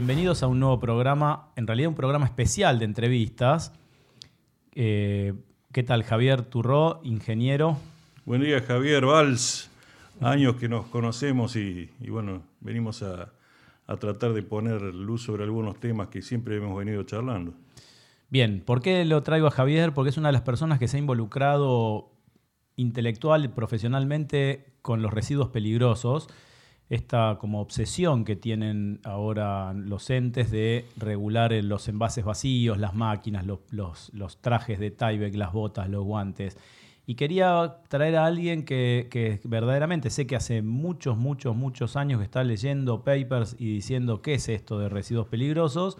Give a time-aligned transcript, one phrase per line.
[0.00, 3.74] Bienvenidos a un nuevo programa, en realidad un programa especial de entrevistas.
[4.74, 5.34] Eh,
[5.72, 7.76] ¿Qué tal, Javier Turró, ingeniero?
[8.24, 9.70] Buen día, Javier Valls.
[10.22, 13.30] Años que nos conocemos y, bueno, venimos a,
[13.86, 17.52] a tratar de poner luz sobre algunos temas que siempre hemos venido charlando.
[18.30, 19.92] Bien, ¿por qué lo traigo a Javier?
[19.92, 22.10] Porque es una de las personas que se ha involucrado
[22.74, 26.26] intelectual y profesionalmente con los residuos peligrosos
[26.90, 33.46] esta como obsesión que tienen ahora los entes de regular los envases vacíos, las máquinas,
[33.46, 36.58] los, trajes de Tyvek, las botas, los guantes.
[37.06, 42.18] Y quería traer a alguien que, que, verdaderamente sé que hace muchos, muchos, muchos años
[42.18, 45.96] que está leyendo papers y diciendo qué es esto de residuos peligrosos.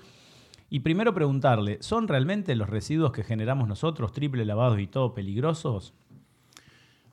[0.71, 5.95] Y primero preguntarle, ¿son realmente los residuos que generamos nosotros, triple lavados y todo, peligrosos?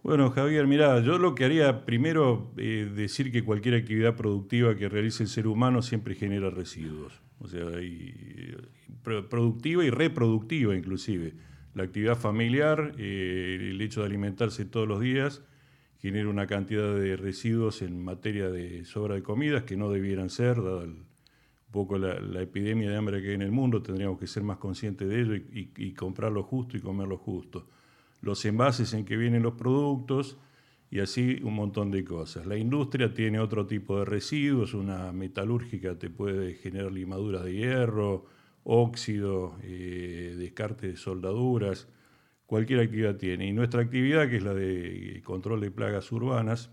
[0.04, 4.90] Bueno, Javier, mira, yo lo que haría primero eh, decir que cualquier actividad productiva que
[4.90, 7.22] realice el ser humano siempre genera residuos.
[7.40, 7.66] O sea,
[9.30, 11.34] productiva y reproductiva inclusive.
[11.74, 15.44] La actividad familiar, eh, el hecho de alimentarse todos los días,
[16.00, 20.56] genera una cantidad de residuos en materia de sobra de comidas que no debieran ser,
[20.64, 21.06] dada un
[21.72, 25.10] poco la, epidemia de hambre que hay en el mundo, tendríamos que ser más conscientes
[25.10, 27.68] de ello y comprar lo justo y comer lo justo
[28.22, 30.38] los envases en que vienen los productos
[30.90, 32.46] y así un montón de cosas.
[32.46, 38.26] La industria tiene otro tipo de residuos, una metalúrgica te puede generar limaduras de hierro,
[38.64, 41.88] óxido, eh, descarte de soldaduras,
[42.46, 43.48] cualquier actividad tiene.
[43.48, 46.72] Y nuestra actividad, que es la de control de plagas urbanas,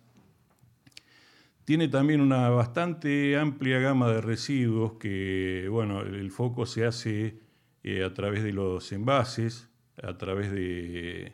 [1.64, 7.38] tiene también una bastante amplia gama de residuos que, bueno, el foco se hace
[7.82, 9.70] eh, a través de los envases,
[10.02, 11.32] a través de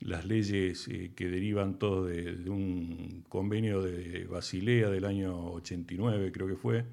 [0.00, 6.48] las leyes eh, que derivan todo de, un convenio de Basilea del año 89, creo
[6.48, 6.86] que fue,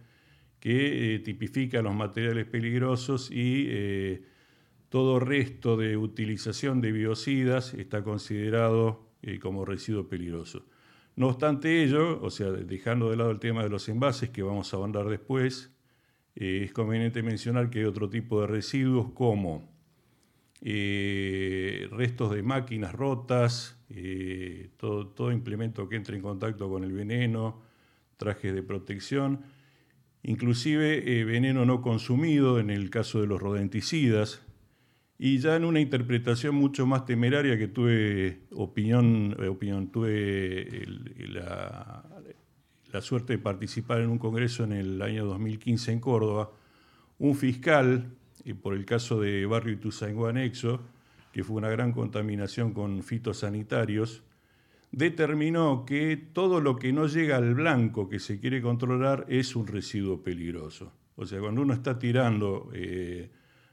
[0.59, 4.23] que eh, tipifica los materiales peligrosos y eh,
[4.89, 9.07] todo resto de utilización de biocidas está considerado
[9.41, 10.65] como residuo peligroso.
[11.17, 14.71] No obstante ello, o sea, dejando de lado el tema de los envases que vamos
[14.71, 15.73] a abordar después,
[16.35, 19.76] es conveniente mencionar que hay otro tipo de residuos como
[20.61, 26.93] eh, restos de máquinas rotas, eh, todo, todo, implemento que entre en contacto con el
[26.93, 27.61] veneno,
[28.17, 29.41] trajes de protección,
[30.23, 34.41] inclusive eh, veneno no consumido en el caso de los rodenticidas,
[35.19, 40.85] y ya en una interpretación mucho más temeraria que tuve opinión, opinión tuve
[41.17, 42.03] la,
[42.91, 46.51] la suerte de participar en un congreso en el año 2015 en Córdoba,
[47.17, 48.11] un fiscal
[48.53, 50.81] por el caso de Barrio Ituzaingó Anexo,
[51.31, 54.23] que fue una gran contaminación con fitosanitarios,
[54.91, 59.67] determinó que todo lo que no llega al blanco que se quiere controlar es un
[59.67, 60.93] residuo peligroso.
[61.15, 63.29] O sea, cuando uno está tirando eh,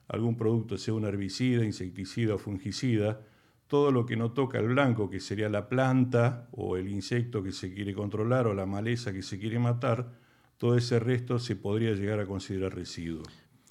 [0.09, 3.21] algún producto, sea un herbicida, insecticida o fungicida,
[3.67, 7.53] todo lo que no toca al blanco, que sería la planta o el insecto que
[7.53, 10.12] se quiere controlar o la maleza que se quiere matar,
[10.59, 13.23] todo ese resto se podría llegar a considerar residuo.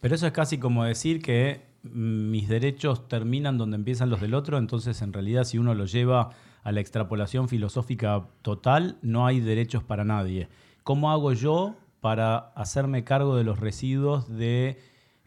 [0.04, 4.58] Pero eso es casi como decir que mis derechos terminan donde empiezan los del otro,
[4.58, 9.82] entonces en realidad si uno lo lleva a la extrapolación filosófica total, no hay derechos
[9.82, 10.50] para nadie.
[10.84, 14.78] ¿Cómo hago yo para hacerme cargo de los residuos de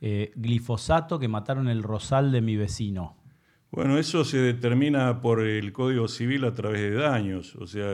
[0.02, 3.15] eh, glifosato que mataron el rosal de mi vecino?
[3.76, 7.55] Bueno, eso se determina por el Código Civil a través de daños.
[7.56, 7.93] O sea,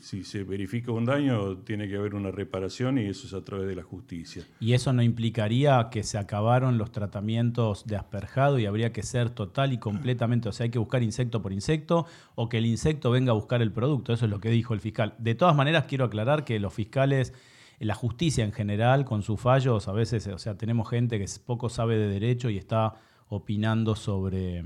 [0.00, 3.68] si se verifica un daño, tiene que haber una reparación y eso es a través
[3.68, 4.46] de la justicia.
[4.58, 9.28] ¿Y eso no implicaría que se acabaron los tratamientos de asperjado y habría que ser
[9.28, 13.10] total y completamente, o sea, hay que buscar insecto por insecto o que el insecto
[13.10, 14.14] venga a buscar el producto?
[14.14, 15.14] Eso es lo que dijo el fiscal.
[15.18, 17.34] De todas maneras, quiero aclarar que los fiscales
[17.80, 21.68] la justicia en general, con sus fallos, a veces, o sea, tenemos gente que poco
[21.68, 22.94] sabe de derecho y está
[23.28, 24.64] opinando sobre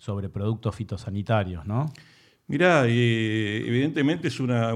[0.00, 1.92] sobre productos fitosanitarios, ¿no?
[2.46, 4.72] Mirá, eh, evidentemente es una,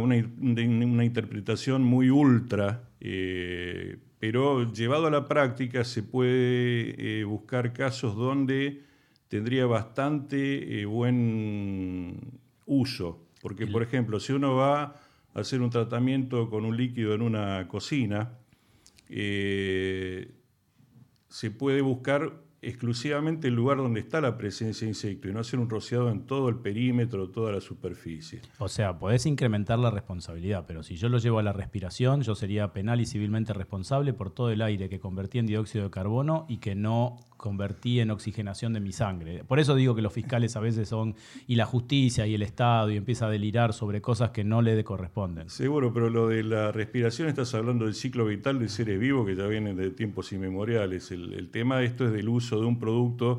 [1.04, 8.84] interpretación muy ultra, eh, pero llevado a la práctica se puede eh, buscar casos donde
[9.26, 13.26] tendría bastante buen uso.
[13.42, 14.94] Porque, por ejemplo, si uno va a
[15.34, 18.38] hacer un tratamiento con un líquido en una cocina,
[19.08, 20.28] se
[21.58, 25.68] puede buscar exclusivamente el lugar donde está la presencia de insecto y no hacer un
[25.68, 28.40] rociado en todo el perímetro, toda la superficie.
[28.58, 32.34] O sea, podés incrementar la responsabilidad, pero si yo lo llevo a la respiración, yo
[32.34, 36.46] sería penal y civilmente responsable por todo el aire que convertí en dióxido de carbono
[36.48, 39.44] y que no convertí en oxigenación de mi sangre.
[39.44, 41.14] Por eso digo que los fiscales a veces son,
[41.46, 44.82] y la justicia y el Estado, y empieza a delirar sobre cosas que no le
[44.82, 45.50] corresponden.
[45.50, 49.36] Seguro, pero lo de la respiración estás hablando del ciclo vital de seres vivos que
[49.36, 51.10] ya vienen de tiempos inmemoriales.
[51.10, 53.36] El, tema de esto es del uso de un producto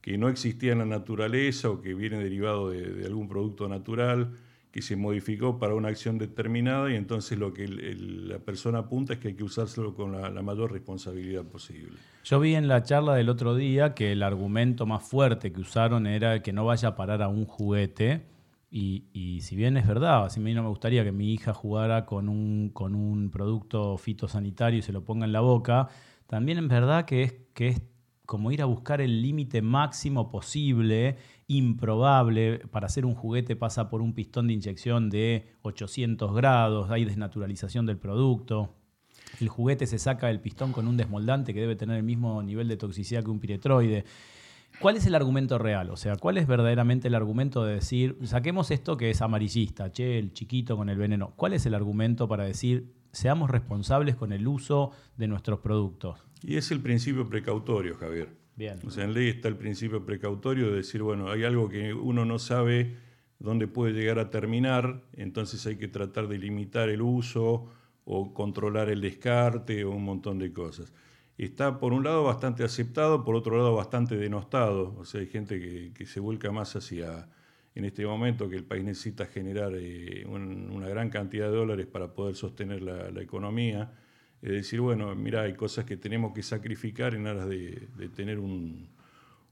[0.00, 4.30] que no existía en la naturaleza o que viene derivado de algún producto natural
[4.72, 9.18] que se modificó para una acción determinada y entonces lo que la persona apunta es
[9.18, 11.98] que hay que usárselo con la, mayor responsabilidad posible.
[12.24, 16.06] Yo vi en la charla del otro día que el argumento más fuerte que usaron
[16.06, 18.22] era que no vaya a parar a un juguete.
[18.74, 22.30] Y, si bien es verdad, a mí no me gustaría que mi hija jugara con
[22.30, 25.88] un, con un producto fitosanitario y se lo ponga en la boca,
[26.26, 27.82] también es verdad que es, que es
[28.32, 31.18] como ir a buscar el límite máximo posible
[31.48, 32.60] improbable.
[32.70, 37.84] Para hacer un juguete pasa por un pistón de inyección de 800 grados, hay desnaturalización
[37.84, 38.74] del producto.
[39.38, 42.68] El juguete se saca del pistón con un desmoldante que debe tener el mismo nivel
[42.68, 44.06] de toxicidad que un piretroide.
[44.80, 45.90] ¿Cuál es el argumento real?
[45.90, 50.18] O sea, ¿cuál es verdaderamente el argumento de decir, saquemos esto que es amarillista, che,
[50.18, 51.34] el chiquito con el veneno?
[51.36, 56.31] ¿Cuál es el argumento para decir, seamos responsables con el uso de nuestros productos?
[56.42, 58.42] Y es el principio precautorio, Javier.
[58.84, 62.24] O sea, en ley está el principio precautorio de decir, bueno, hay algo que uno
[62.24, 62.96] no sabe
[63.38, 67.66] dónde puede llegar a terminar, entonces hay que tratar de limitar el uso
[68.04, 70.92] o controlar el descarte o un montón de cosas.
[71.38, 74.94] Está por un lado bastante aceptado, por otro lado bastante denostado.
[74.98, 77.28] O sea, hay gente que, se vuelca más hacia,
[77.74, 82.12] en este momento que el país necesita generar eh, una gran cantidad de dólares para
[82.12, 83.92] poder sostener la economía
[84.42, 88.88] es decir, bueno, mira, hay cosas que tenemos que sacrificar en aras de, tener un,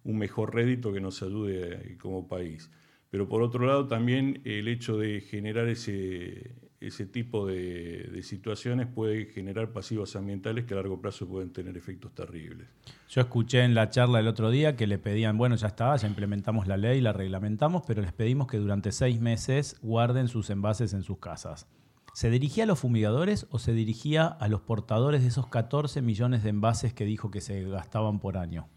[0.04, 2.70] mejor rédito que nos ayude como país.
[3.10, 6.50] Pero por otro lado, también el hecho de generar ese,
[6.81, 12.14] ese tipo de, situaciones puede generar pasivos ambientales que a largo plazo pueden tener efectos
[12.14, 12.69] terribles.
[13.08, 16.08] Yo escuché en la charla el otro día que le pedían, bueno, ya está, ya
[16.08, 20.94] implementamos la ley, la reglamentamos, pero les pedimos que durante seis meses guarden sus envases
[20.94, 21.66] en sus casas.
[22.14, 26.42] ¿Se dirigía a los fumigadores o se dirigía a los portadores de esos 14 millones
[26.42, 28.68] de envases que dijo que se gastaban por año?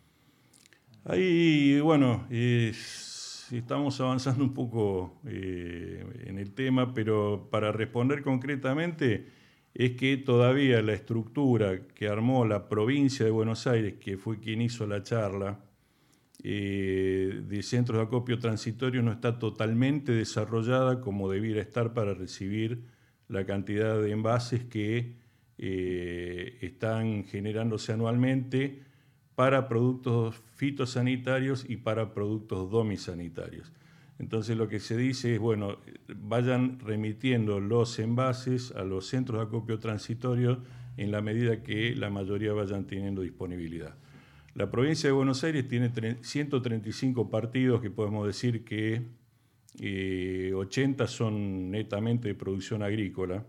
[1.06, 9.28] Ahí, bueno, estamos avanzando un poco eh, en el tema, pero para responder concretamente
[9.74, 14.62] es que todavía la estructura que armó la provincia de Buenos Aires, que fue quien
[14.62, 15.60] hizo la charla,
[16.46, 22.84] eh, de centros de acopio transitorio no está totalmente desarrollada como debiera estar para recibir
[23.28, 25.16] la cantidad de envases que
[25.58, 28.82] eh, están generándose anualmente
[29.36, 33.72] para productos fitosanitarios y para productos domisanitarios.
[34.20, 35.78] Entonces lo que se dice es, bueno,
[36.16, 40.62] vayan remitiendo los envases a los centros de acopio transitorio
[40.98, 43.96] en la medida que la mayoría vayan teniendo disponibilidad.
[44.54, 49.02] La provincia de Buenos Aires tiene 135 partidos que podemos decir que
[49.80, 53.46] 80 son netamente de producción agrícola.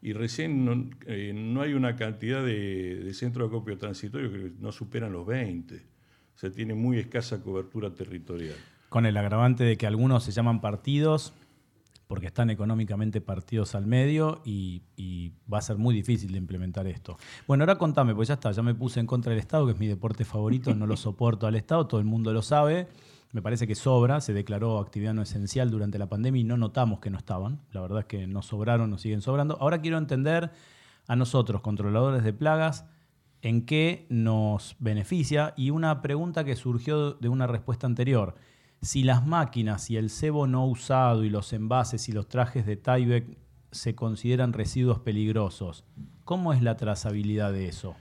[0.00, 5.12] Y recién no, eh, hay una cantidad de, centros de acopio transitorio que no superan
[5.12, 5.76] los 20.
[5.76, 8.56] O sea, tiene muy escasa cobertura territorial.
[8.88, 11.32] Con el agravante de que algunos se llaman partidos
[12.08, 16.86] porque están económicamente partidos al medio y, y, va a ser muy difícil de implementar
[16.86, 17.16] esto.
[17.46, 19.78] Bueno, ahora contame, pues ya está, ya me puse en contra del Estado, que es
[19.78, 22.86] mi deporte favorito, no lo soporto al Estado, todo el mundo lo sabe
[23.32, 27.00] me parece que sobra, se declaró actividad no esencial durante la pandemia y no notamos
[27.00, 29.56] que no estaban, la verdad es que no sobraron, nos siguen sobrando.
[29.60, 30.50] Ahora quiero entender
[31.08, 32.84] a nosotros, controladores de plagas,
[33.40, 38.36] en qué nos beneficia y una pregunta que surgió de una respuesta anterior.
[38.82, 42.76] Si las máquinas y el cebo no usado y los envases y los trajes de
[42.76, 43.38] Tyvek
[43.70, 45.84] se consideran residuos peligrosos,
[46.24, 47.96] ¿cómo es la trazabilidad de eso?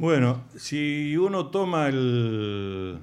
[0.00, 3.00] Bueno, si uno toma el,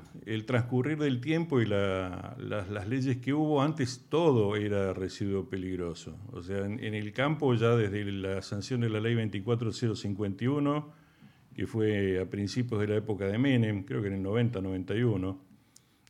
[0.48, 6.18] transcurrir del tiempo y las, leyes que hubo, antes todo era residuo peligroso.
[6.32, 10.94] O sea, en, el campo ya desde la sanción de la ley 24051,
[11.54, 15.46] que fue a principios de la época de Menem, creo que en el 90, 91,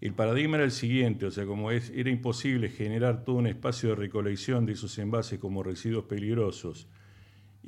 [0.00, 3.90] El paradigma era el siguiente, o sea, como es, era imposible generar todo un espacio
[3.90, 6.88] de recolección de esos envases como residuos peligrosos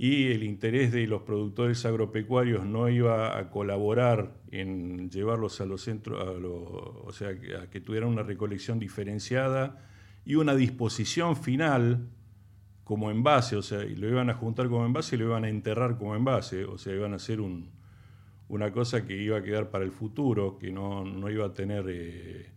[0.02, 5.82] y el interés de los productores agropecuarios no iba a colaborar en llevarlos a los
[5.82, 9.86] centros, o sea, a que tuvieran una recolección diferenciada
[10.24, 12.08] y una disposición final
[12.82, 15.98] como envase, o sea, lo iban a juntar como envase y lo iban a enterrar
[15.98, 17.68] como envase, o sea, iban a hacer un,
[18.48, 21.84] una cosa que iba a quedar para el futuro, que no, no iba a tener
[21.90, 22.50] eh,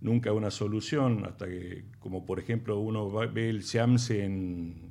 [0.00, 4.89] nunca una solución, hasta que, como por ejemplo uno ve el SEAMSE en,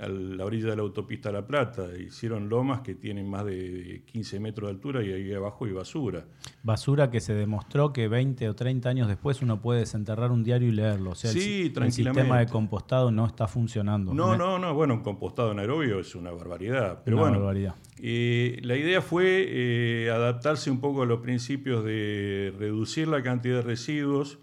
[0.00, 1.86] a la orilla de la autopista La Plata.
[1.98, 6.24] Hicieron lomas que tienen más de 15 metros de altura y ahí abajo hay basura.
[6.62, 10.68] Basura que se demostró que 20 o 30 años después uno puede desenterrar un diario
[10.68, 11.10] y leerlo.
[11.10, 14.14] O sea, sí, el, el, sistema de compostado no está funcionando.
[14.14, 14.74] No, no, no.
[14.74, 17.02] Bueno, un compostado anaerobio es una barbaridad.
[17.04, 17.74] Pero bueno, barbaridad.
[18.02, 23.56] Eh, la idea fue eh, adaptarse un poco a los principios de reducir la cantidad
[23.56, 24.38] de residuos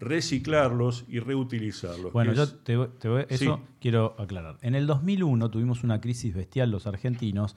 [0.00, 2.12] reciclarlos y reutilizarlos.
[2.12, 2.76] Bueno, yo te,
[3.28, 4.58] eso quiero aclarar.
[4.62, 7.54] En el 2001 tuvimos una crisis bestial los argentinos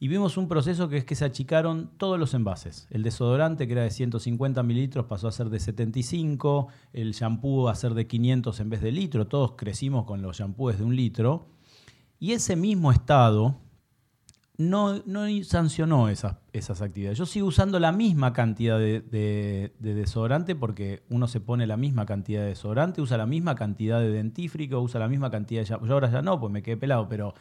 [0.00, 2.88] y vimos un proceso que es que se achicaron todos los envases.
[2.90, 7.74] El desodorante, que era de 150 mililitros, pasó a ser de 75, el shampoo a
[7.74, 11.46] ser de 500 en vez de litro, todos crecimos con los shampoos de un litro.
[12.18, 13.60] Y ese mismo estado
[14.60, 17.16] no, no sancionó esas, esas, actividades.
[17.16, 22.42] Yo sigo usando la misma cantidad de, desodorante porque uno se pone la misma cantidad
[22.42, 25.66] de desodorante, usa la misma cantidad de dentífrico, usa la misma cantidad de...
[25.66, 27.32] Yo ahora ya no, pues me quedé pelado, pero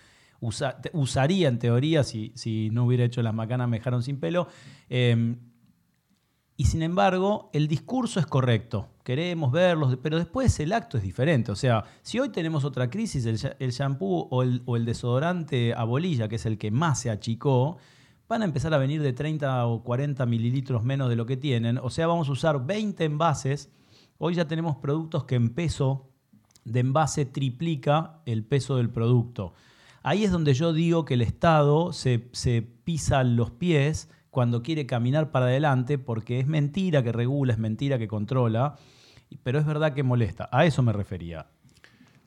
[0.94, 4.48] usaría en teoría si, si, no hubiera hecho las macanas me dejaron sin pelo.
[4.88, 5.36] Em,
[6.60, 8.90] y sin embargo, el discurso es correcto.
[9.06, 11.54] Queremos verlos, pero después el acto es diferente.
[11.54, 15.86] O sea, si hoy tenemos otra crisis, el, shampoo o el, o el, desodorante a
[15.86, 17.78] bolilla, que es el que más se achicó,
[18.28, 21.78] van a empezar a venir de 30 o 40 mililitros menos de lo que tienen.
[21.78, 23.70] O sea, vamos a usar 20 envases.
[24.18, 26.10] Hoy ya tenemos productos que en peso
[26.66, 29.54] de envase triplica el peso del producto.
[30.04, 34.86] Ahí es donde yo digo que el Estado se, se pisa los pies cuando quiere
[34.86, 38.76] caminar para adelante, porque es mentira que regula, es mentira que controla,
[39.44, 40.50] pero es verdad que molesta.
[40.52, 41.48] A eso me refería.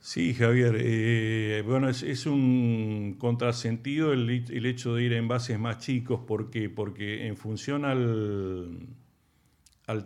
[0.01, 0.77] Sí, Javier.
[0.81, 4.29] Eh, bueno, es, un contrasentido el,
[4.67, 6.21] hecho de ir a envases más chicos.
[6.27, 6.69] ¿Por qué?
[6.69, 8.89] Porque en función al,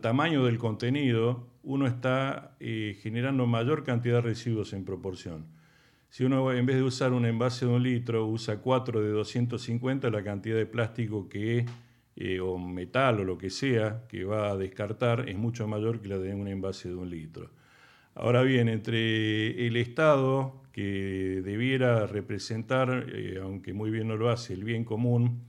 [0.03, 5.47] tamaño del contenido, uno está eh, generando mayor cantidad de residuos en proporción.
[6.11, 10.11] Si uno en vez de usar un envase de un litro usa cuatro de 250,
[10.11, 11.65] la cantidad de plástico que
[12.17, 16.09] eh, o metal o lo que sea que va a descartar es mucho mayor que
[16.09, 17.51] la de un envase de un litro.
[18.15, 24.55] Ahora bien, entre el Estado, que debiera representar, eh, aunque muy bien no lo hace,
[24.55, 25.43] el bien común,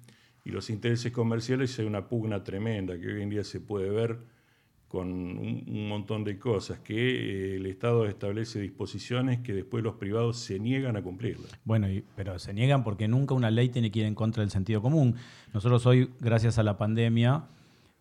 [0.43, 4.19] y los intereses comerciales, hay una pugna tremenda que hoy en día se puede ver
[4.87, 10.37] con un, montón de cosas, que eh, el Estado establece disposiciones que después los privados
[10.37, 11.51] se niegan a cumplirlas.
[11.65, 14.81] Bueno, pero se niegan porque nunca una ley tiene que ir en contra del sentido
[14.81, 15.15] común.
[15.53, 17.43] Nosotros hoy, gracias a la pandemia,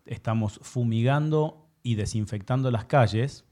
[0.05, 3.43] estamos fumigando y desinfectando las calles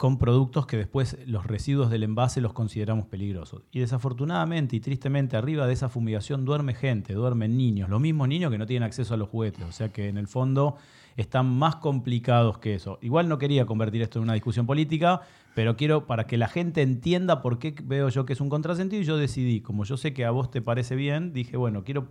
[0.00, 3.64] con productos que después los residuos del envase los consideramos peligrosos.
[3.70, 8.50] Y desafortunadamente y tristemente arriba de esa fumigación duerme gente, duermen niños, los mismos niños
[8.50, 9.62] que no tienen acceso a los juguetes.
[9.62, 10.78] O sea que en el fondo
[11.20, 12.98] están más complicados que eso.
[13.02, 15.22] Igual no quería convertir esto en una discusión política,
[15.54, 19.02] pero quiero para que la gente entienda por qué veo yo que es un contrasentido
[19.02, 22.08] y yo decidí, como yo sé que a vos te parece bien, dije, bueno, quiero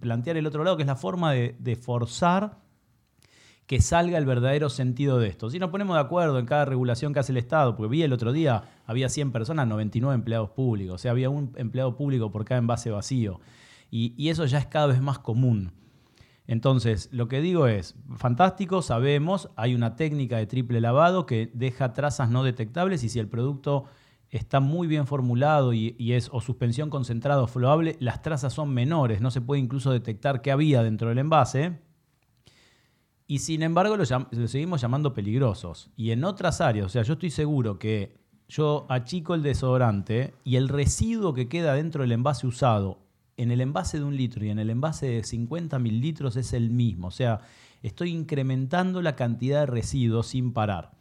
[0.00, 2.58] plantear el otro lado, que es la forma de, forzar
[3.66, 5.48] que salga el verdadero sentido de esto.
[5.48, 8.12] Si nos ponemos de acuerdo en cada regulación que hace el Estado, porque vi el
[8.12, 12.44] otro día, había 100 personas, 99 empleados públicos, o sea, había un empleado público por
[12.44, 13.40] cada envase vacío.
[13.90, 15.72] Y eso ya es cada vez más común.
[16.46, 21.92] Entonces, lo que digo es, fantástico, sabemos, hay una técnica de triple lavado que deja
[21.92, 23.84] trazas no detectables y si el producto
[24.28, 29.20] está muy bien formulado y, es o suspensión concentrada o flowable, las trazas son menores,
[29.20, 31.78] no se puede incluso detectar qué había dentro del envase.
[33.26, 35.90] Y sin embargo lo, lo seguimos llamando peligrosos.
[35.96, 40.56] Y en otras áreas, o sea, yo estoy seguro que yo achico el desodorante y
[40.56, 42.98] el residuo que queda dentro del envase usado
[43.36, 46.70] en el envase de un litro y en el envase de 50 litros es el
[46.70, 47.08] mismo.
[47.08, 47.40] O sea,
[47.82, 50.92] estoy incrementando la cantidad de residuos sin parar.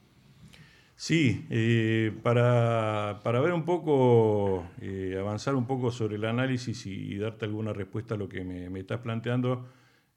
[0.96, 7.46] Sí, eh, para, ver un poco, eh, avanzar un poco sobre el análisis y, darte
[7.46, 9.68] alguna respuesta a lo que me, estás planteando,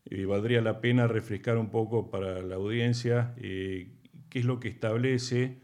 [0.05, 3.89] eh, valdría la pena refrescar un poco para la audiencia qué
[4.35, 5.59] es lo que establece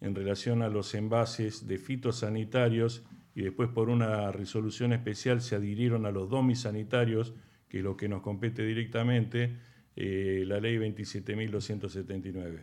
[0.00, 6.06] en relación a los envases de fitosanitarios y después por una resolución especial se adhirieron
[6.06, 7.34] a los domisanitarios,
[7.68, 9.56] que es lo que nos compete directamente,
[9.96, 12.60] la ley 27.279.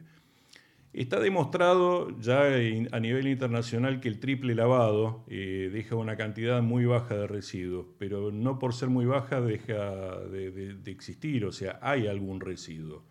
[0.93, 6.83] Está demostrado ya a nivel internacional que el triple lavado eh, deja una cantidad muy
[6.83, 12.07] baja de residuos, pero no por ser muy baja deja de, existir, o sea, hay
[12.07, 13.05] algún residuo.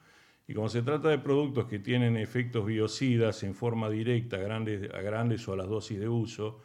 [0.46, 5.00] Y como se trata de productos que tienen efectos biocidas en forma directa grandes, a
[5.00, 6.60] grandes o a las dosis de uso,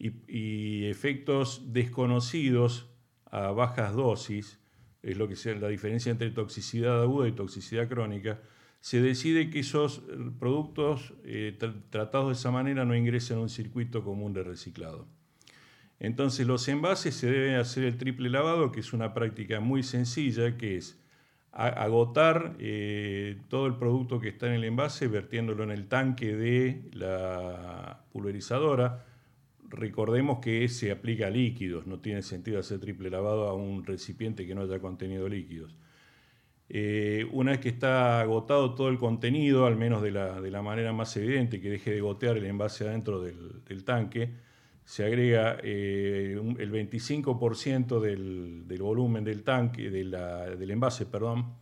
[0.00, 2.88] y, efectos desconocidos
[3.26, 4.58] a bajas dosis,
[5.02, 8.40] es lo que sea la diferencia entre toxicidad aguda y toxicidad crónica,
[8.80, 11.56] se decide que esos eh, productos eh,
[11.90, 15.06] tratados de esa manera no ingresen a un circuito común de reciclado.
[15.98, 20.56] Entonces los envases se debe hacer el triple lavado, que es una práctica muy sencilla,
[20.56, 20.98] que es
[21.52, 26.88] agotar eh, todo el producto que está en el envase, vertiéndolo en el tanque de
[26.92, 29.04] la pulverizadora.
[29.70, 34.44] Recordemos que se aplica a líquidos, no tiene sentido hacer triple lavado a un recipiente
[34.44, 35.76] que no haya contenido líquidos.
[36.68, 41.16] Eh, una vez que está agotado todo el contenido, al menos de la, manera más
[41.16, 44.34] evidente, que deje de gotear el envase adentro del, tanque,
[44.84, 51.54] se agrega eh, el 25% del, volumen del tanque, del envase, perdón.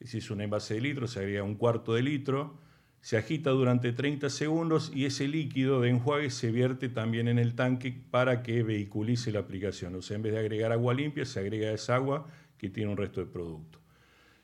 [0.00, 2.58] Si es un envase de litro, se agrega un cuarto de litro,
[3.00, 7.54] se agita durante 30 segundos y ese líquido de enjuague se vierte también en el
[7.54, 9.94] tanque para que vehiculice la aplicación.
[9.94, 12.96] O sea, en vez de agregar agua limpia, se agrega esa agua que tiene un
[12.96, 13.78] resto de producto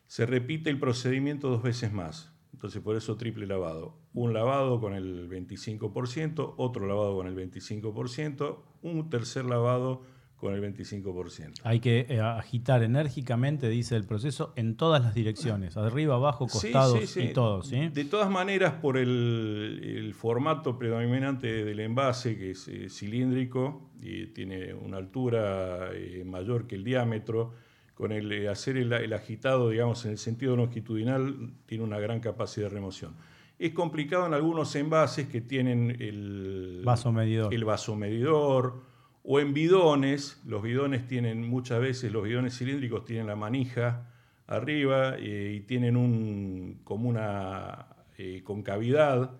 [0.07, 2.33] se repite el procedimiento dos veces más.
[2.53, 3.99] Entonces, por eso triple lavado.
[4.13, 10.03] Un lavado con el 25%, otro lavado con el 25%, un tercer lavado
[10.45, 11.63] con el 25%.
[11.63, 17.17] Hay que eh, agitar enérgicamente, dice el proceso, en todas las direcciones, arriba, abajo, costados
[17.17, 17.63] y todo.
[17.63, 24.75] De todas maneras, por el, formato predominante del envase, que es eh, cilíndrico y tiene
[24.75, 27.55] una altura eh, mayor que el diámetro,
[27.95, 32.75] con el hacer el, agitado, digamos, en el sentido longitudinal, tiene una gran capacidad de
[32.75, 33.15] remoción.
[33.59, 37.55] Es complicado en algunos envases que tienen el vasomedidor.
[37.55, 38.94] el vasomedidor
[39.25, 40.41] o en bidones.
[40.47, 44.09] Los bidones tienen muchas veces, los bidones cilíndricos tienen la manija
[44.47, 49.33] arriba eh, y tienen un, como una eh, concavidad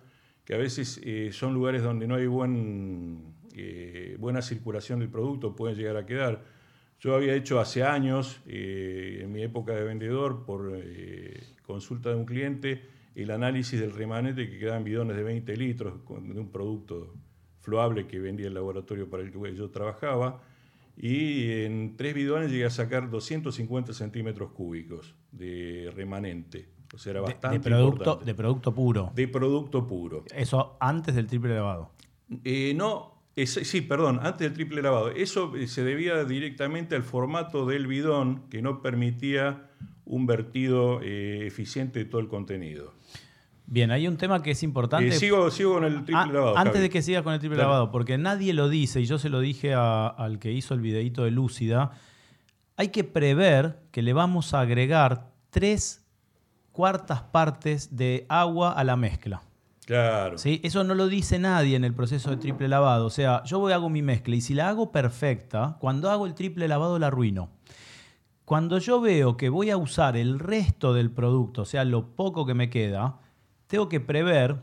[0.43, 3.33] que a veces son lugares donde no hay buen,
[4.19, 6.43] buena circulación del producto, pueden llegar a quedar.
[6.99, 12.15] Yo había hecho hace años, eh, en mi época de vendedor, por eh, consulta de
[12.15, 12.81] un cliente,
[13.13, 17.13] el análisis del remanente que quedaban bidones de 20 litros de un producto
[17.65, 20.41] floable que vendía el laboratorio para el que yo trabajaba.
[20.95, 26.69] Y en tres bidones llegué a sacar 250 centímetros cúbicos de remanente.
[26.93, 27.57] O sea, era bastante.
[27.57, 29.11] De, producto, de producto puro.
[29.13, 30.23] De producto puro.
[30.33, 31.91] Eso antes del triple lavado.
[32.43, 35.09] Eh, no, sí, perdón, antes del triple lavado.
[35.09, 39.69] Eso eh, se debía directamente al formato del bidón que no permitía
[40.05, 42.93] un vertido eh, eficiente de todo el contenido.
[43.67, 45.07] Bien, hay un tema que es importante.
[45.07, 46.57] Eh, sigo, sigo, con el triple ah, lavado.
[46.57, 49.29] Antes de que sigas con el triple lavado, porque nadie lo dice, y yo se
[49.29, 51.91] lo dije al que hizo el videíto de Lúcida,
[52.77, 56.05] hay que prever que le vamos a agregar tres
[56.71, 59.41] cuartas partes de agua a la mezcla.
[59.85, 60.37] Claro.
[60.37, 60.61] ¿Sí?
[60.63, 63.05] Eso no lo dice nadie en el proceso de triple lavado.
[63.05, 66.25] O sea, yo voy a hago mi mezcla y si la hago perfecta, cuando hago
[66.25, 67.49] el triple lavado la arruino.
[68.45, 72.45] Cuando yo veo que voy a usar el resto del producto, o sea, lo poco
[72.45, 73.19] que me queda,
[73.67, 74.57] tengo que prever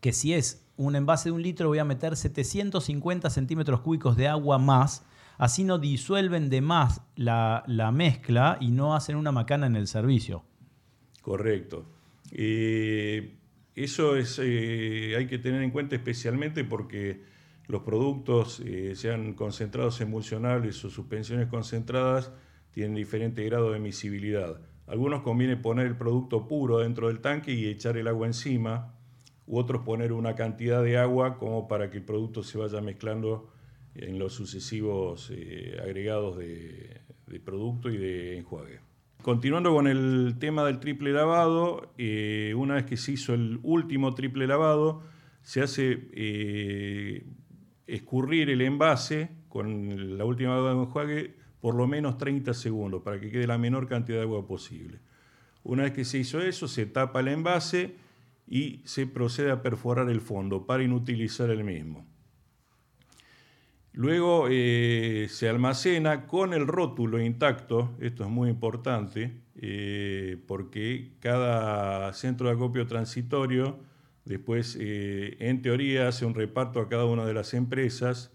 [0.00, 4.28] que si es un envase de un litro voy a meter 750 centímetros cúbicos de
[4.28, 5.04] agua más,
[5.36, 9.88] así no disuelven de más la, la mezcla y no hacen una macana en el
[9.88, 10.44] servicio.
[11.22, 11.84] Correcto.
[12.32, 13.34] Eh,
[13.74, 17.22] eso es, eh, hay que tener en cuenta especialmente porque
[17.66, 22.32] los productos, eh, sean concentrados emulsionables o suspensiones concentradas,
[22.70, 24.60] tienen diferente grado de emisibilidad.
[24.88, 28.94] Algunos conviene poner el producto puro dentro del tanque y echar el agua encima,
[29.46, 33.50] u otros poner una cantidad de agua como para que el producto se vaya mezclando
[33.94, 37.00] en los sucesivos eh, agregados de
[37.44, 38.80] producto y de enjuague.
[39.22, 44.14] Continuando con el tema del triple lavado, eh, una vez que se hizo el último
[44.14, 45.02] triple lavado,
[45.42, 47.26] se hace eh,
[47.86, 53.20] escurrir el envase con la última agua de enjuague por lo menos 30 segundos para
[53.20, 55.00] que quede la menor cantidad de agua posible.
[55.64, 57.96] Una vez que se hizo eso, se tapa el envase
[58.46, 62.06] y se procede a perforar el fondo para inutilizar el mismo.
[63.92, 72.12] Luego eh, se almacena con el rótulo intacto, esto es muy importante, eh, porque cada
[72.12, 73.80] centro de acopio transitorio
[74.24, 78.30] después, eh, en teoría, hace un reparto a cada una de las empresas,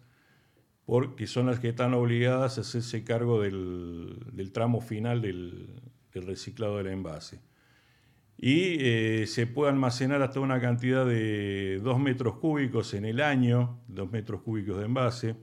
[0.85, 5.81] porque son las que están obligadas a hacerse cargo del, tramo final del,
[6.13, 7.39] reciclado del envase.
[8.37, 14.11] Y se puede almacenar hasta una cantidad de 2 metros cúbicos en el año, 2
[14.11, 15.35] metros cúbicos de envase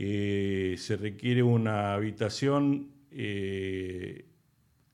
[0.00, 4.28] eh, se requiere una habitación, eh,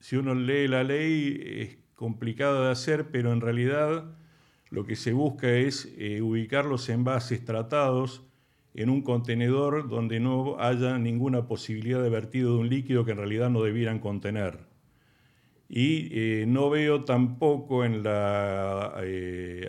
[0.01, 4.17] si uno lee la ley es complicado de hacer, pero en realidad
[4.71, 8.23] lo que se busca es eh, ubicar los envases tratados
[8.75, 13.19] en un contenedor donde no haya ninguna posibilidad de vertido de un líquido que en
[13.19, 14.59] realidad no debieran contener.
[15.69, 18.95] Y no veo tampoco en la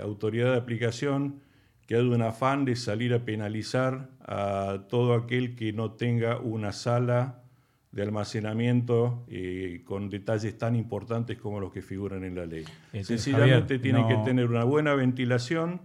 [0.02, 1.40] autoridad de aplicación
[1.88, 6.72] que hay un afán de salir a penalizar a todo aquel que no tenga una
[6.72, 7.44] sala
[7.92, 12.66] de almacenamiento eh, con detalles tan importantes como los que figuran en la ley.
[13.04, 15.80] Sencillamente tiene que tener una buena ventilación,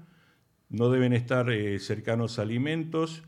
[0.70, 3.22] no deben estar eh, cercanos a alimentos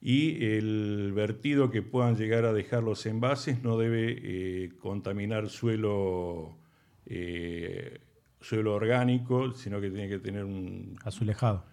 [0.00, 6.56] y el vertido que puedan llegar a dejar los envases no debe eh, contaminar suelo,
[8.40, 10.96] suelo orgánico, sino que tiene que tener un...
[11.04, 11.64] Azulejado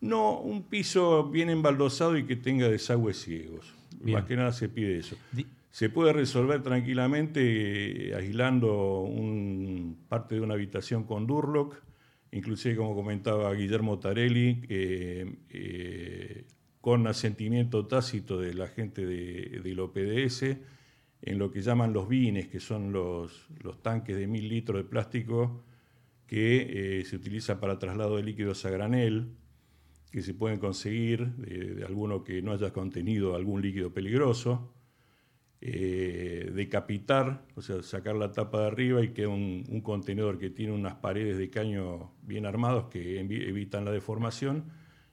[0.00, 3.74] no, un piso bien embaldosado y que tenga desagües ciegos.
[4.02, 5.16] Más que nada se pide eso.
[5.70, 11.76] se puede resolver tranquilamente eh, aislando un, parte de una habitación con Durlock,
[12.32, 16.44] inclusive como comentaba Guillermo Tarelli, eh,
[16.80, 20.56] con asentimiento tácito de la gente de, del OPDS,
[21.22, 24.88] en lo que llaman los bines, que son los, los tanques de mil litros de
[24.88, 25.64] plástico
[26.26, 29.34] que eh, se utiliza para traslado de líquidos a granel
[30.10, 34.72] que se pueden conseguir de, alguno que no haya contenido algún líquido peligroso,
[35.60, 40.72] eh, decapitar, o sea, sacar la tapa de arriba y queda un, contenedor que tiene
[40.72, 44.64] unas paredes de caño bien armados que evitan la deformación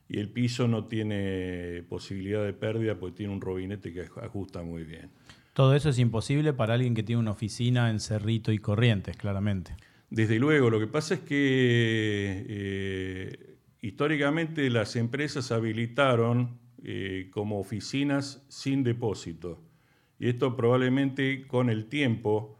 [0.08, 4.84] y el piso no tiene posibilidad de pérdida porque tiene un robinete que ajusta muy
[4.84, 5.10] bien.
[5.54, 9.76] Todo eso es imposible para alguien que tiene una oficina en Cerrito y Corrientes, claramente.
[10.10, 18.44] Desde luego, lo que pasa es que eh, Históricamente las empresas habilitaron eh, como oficinas
[18.50, 19.62] sin depósito
[20.20, 22.58] y esto probablemente con el tiempo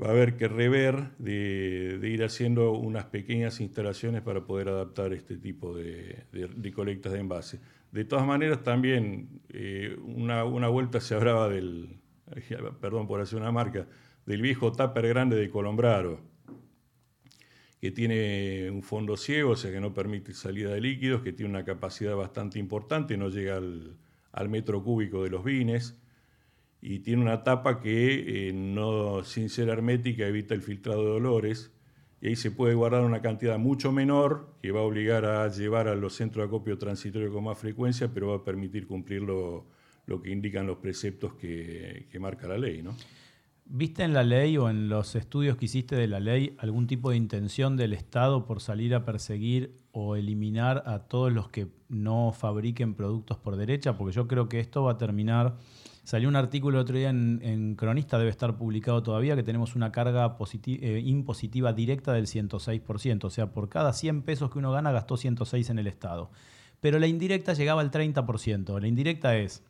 [0.00, 5.36] va a haber que rever de, ir haciendo unas pequeñas instalaciones para poder adaptar este
[5.36, 6.24] tipo de,
[6.74, 7.60] colectas de envase.
[7.92, 11.98] De todas maneras, también eh, una, vuelta se hablaba del,
[12.80, 13.86] perdón por hacer una marca,
[14.26, 16.20] del viejo tupper grande de Colombraro
[17.80, 21.50] que tiene un fondo ciego, o sea que no permite salida de líquidos, que tiene
[21.50, 26.00] una capacidad bastante importante, no llega al, metro cúbico de los vines,
[26.88, 31.72] y tiene una tapa que, eh, no, sin ser hermética, evita el filtrado de olores,
[32.20, 35.88] y ahí se puede guardar una cantidad mucho menor, que va a obligar a llevar
[35.88, 39.66] a los centros de acopio transitorio con más frecuencia, pero va a permitir cumplir lo,
[40.22, 42.84] que indican los preceptos que, que marca la ley.
[42.84, 42.94] ¿no?
[43.64, 47.10] ¿Viste en la ley o en los estudios que hiciste de la ley algún tipo
[47.10, 52.30] de intención del Estado por salir a perseguir o eliminar a todos los que no
[52.30, 53.98] fabriquen productos por derecha?
[53.98, 55.56] Porque yo creo que esto va a terminar.
[56.06, 59.90] Salió un artículo el otro día en, Cronista, debe estar publicado todavía, que tenemos una
[59.90, 63.24] carga eh, impositiva directa del 106%.
[63.24, 66.30] O sea, por cada 100 pesos que uno gana, gastó 106 en el Estado.
[66.80, 68.80] Pero la indirecta llegaba al 30%.
[68.80, 69.64] La indirecta es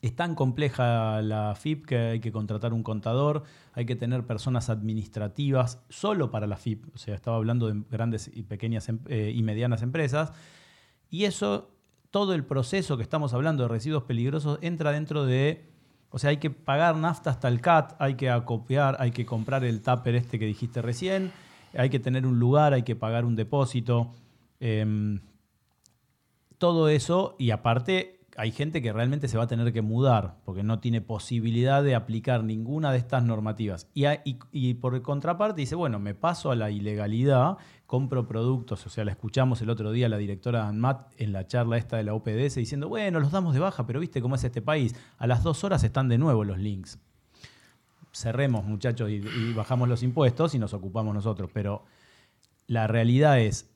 [0.00, 3.42] es tan compleja la FIP que hay que contratar un contador,
[3.74, 8.30] hay que tener personas administrativas solo para la FIP, o sea, estaba hablando de grandes
[8.32, 10.32] y pequeñas eh, y medianas empresas,
[11.10, 11.75] y eso,
[12.16, 15.68] todo el proceso que estamos hablando de residuos peligrosos entra dentro de,
[16.08, 19.64] o sea, hay que pagar nafta hasta el CAT, hay que acopiar, hay que comprar
[19.64, 21.30] el tupper este que dijiste recién,
[21.76, 24.14] hay que tener un lugar, hay que pagar un depósito,
[24.60, 25.20] em,
[26.56, 30.62] todo eso, y aparte hay gente que realmente se va a tener que mudar porque
[30.62, 33.88] no tiene posibilidad de aplicar ninguna de estas normativas.
[33.94, 39.12] Y, por contraparte dice, bueno, me paso a la ilegalidad, compro productos, o sea, la
[39.12, 42.88] escuchamos el otro día la directora ANMAT en la charla esta de la OPDS diciendo,
[42.88, 45.82] bueno, los damos de baja, pero viste cómo es este país, a las dos horas
[45.84, 46.98] están de nuevo los links.
[48.12, 51.84] Cerremos, muchachos, y bajamos los impuestos y nos ocupamos nosotros, pero
[52.66, 53.70] la realidad es,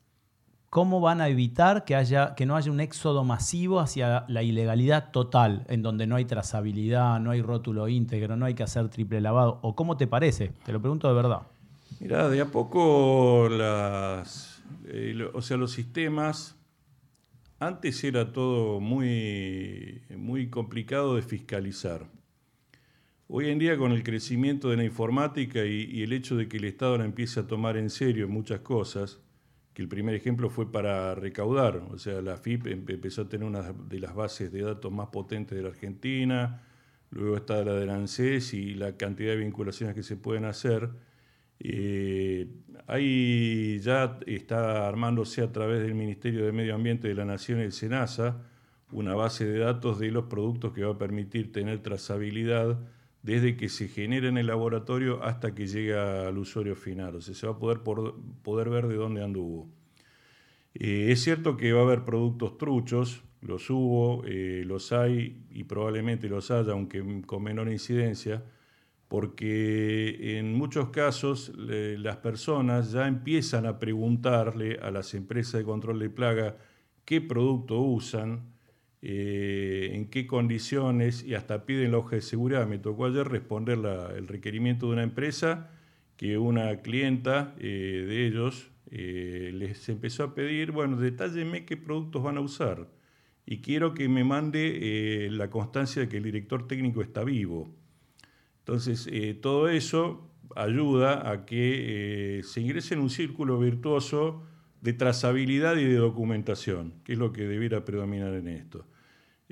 [0.70, 5.10] ¿Cómo van a evitar que, haya, que no haya un éxodo masivo hacia la ilegalidad
[5.10, 9.20] total, en donde no hay trazabilidad, no hay rótulo íntegro, no hay que hacer triple
[9.20, 9.58] lavado?
[9.62, 10.52] ¿O cómo te parece?
[10.64, 11.42] Te lo pregunto de verdad.
[11.98, 16.56] Mira, de a poco eh, o sea, los sistemas
[17.58, 22.06] antes era todo muy, muy complicado de fiscalizar.
[23.28, 26.64] Hoy en día con el crecimiento de la informática y, el hecho de que el
[26.64, 29.20] Estado la empiece a tomar en serio muchas cosas,
[29.80, 33.98] el primer ejemplo fue para recaudar, o sea, la FIP empezó a tener una de
[33.98, 36.62] las bases de datos más potentes de la Argentina,
[37.10, 40.90] luego está la del ANSES y la cantidad de vinculaciones que se pueden hacer.
[41.60, 42.48] Eh,
[42.86, 47.72] ahí ya está armándose a través del Ministerio de Medio Ambiente de la Nación, el
[47.72, 48.42] SENASA,
[48.92, 52.78] una base de datos de los productos que va a permitir tener trazabilidad
[53.22, 57.16] desde que se genera en el laboratorio hasta que llega al usuario final.
[57.16, 59.68] O sea, se va a poder, poder ver de dónde anduvo.
[60.74, 65.64] Eh, es cierto que va a haber productos truchos, los hubo, eh, los hay y
[65.64, 68.44] probablemente los haya, aunque con menor incidencia,
[69.08, 75.98] porque en muchos casos las personas ya empiezan a preguntarle a las empresas de control
[75.98, 76.58] de plaga
[77.04, 78.52] qué producto usan,
[79.02, 82.66] eh, en qué condiciones y hasta piden la hoja de seguridad.
[82.66, 83.78] Me tocó ayer responder
[84.14, 85.70] el requerimiento de una empresa
[86.18, 92.22] que una clienta eh, de ellos eh, les empezó a pedir, bueno, detálleme qué productos
[92.22, 92.88] van a usar
[93.46, 97.74] y quiero que me mande la constancia de que el director técnico está vivo.
[98.58, 99.08] Entonces,
[99.40, 104.44] todo eso ayuda a que se ingrese en un círculo virtuoso
[104.80, 108.86] de trazabilidad y de documentación, que es lo que debiera predominar en esto.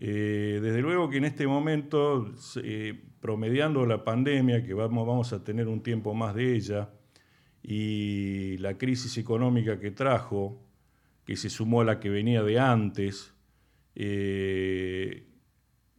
[0.01, 5.67] Eh, desde luego que en este momento, eh, promediando la pandemia, que vamos, a tener
[5.67, 6.91] un tiempo más de ella,
[7.63, 10.65] y la crisis económica que trajo,
[11.25, 13.35] que se sumó a la que venía de antes,
[13.97, 15.27] eh,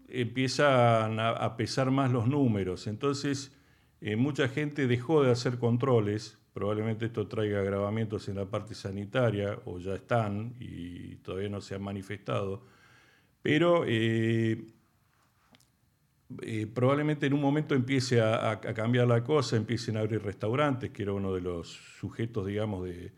[0.08, 2.88] empiezan a, pesar más los números.
[2.88, 3.56] Entonces,
[4.18, 9.80] mucha gente dejó de hacer controles, probablemente esto traiga agravamientos en la parte sanitaria, o
[9.80, 12.64] ya están y todavía no se han manifestado
[13.42, 14.62] pero eh,
[16.42, 21.04] eh, probablemente en un momento empiece a, cambiar la cosa, empiecen a abrir restaurantes, que
[21.04, 21.70] era uno de los
[22.00, 23.14] sujetos, digamos, de,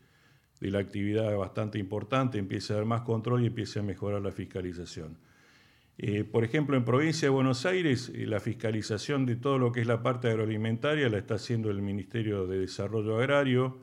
[0.60, 5.18] la actividad bastante importante, empiece a haber más control y empiece a mejorar la fiscalización.
[6.02, 9.86] Eh, por ejemplo, en provincia de Buenos Aires, la fiscalización de todo lo que es
[9.86, 13.78] la parte agroalimentaria la está haciendo el Ministerio de Desarrollo Agrario,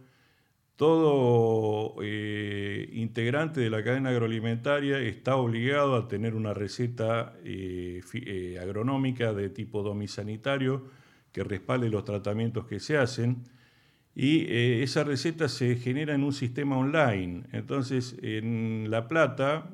[0.79, 8.58] todo eh, integrante de la cadena agroalimentaria está obligado a tener una receta eh, eh,
[8.62, 10.86] agronómica de tipo domisanitario
[11.34, 13.43] que respalde los tratamientos que se hacen
[14.15, 14.45] y
[14.82, 17.43] esa receta se genera en un sistema online.
[17.51, 19.69] Entonces, en La Plata,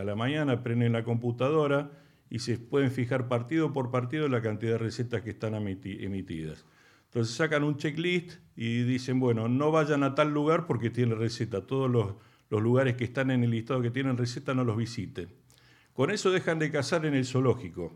[0.00, 1.90] a la mañana prenden la computadora
[2.30, 6.64] y se pueden fijar partido por partido la cantidad de recetas que están emitidas.
[7.06, 11.64] Entonces sacan un checklist y dicen, bueno, no vayan a tal lugar porque tiene receta.
[11.64, 12.14] Todos los,
[12.50, 15.28] lugares que están en el listado que tienen receta no los visiten.
[15.92, 17.92] Con eso dejan de cazar en el zoológico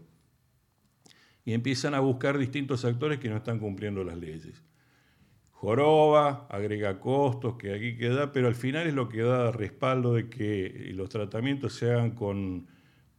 [1.44, 4.62] y empiezan a buscar distintos actores que no están cumpliendo las leyes.
[5.60, 10.30] Joroba, agrega costos, que aquí queda, pero al final es lo que da respaldo de
[10.30, 12.68] que los tratamientos se hagan con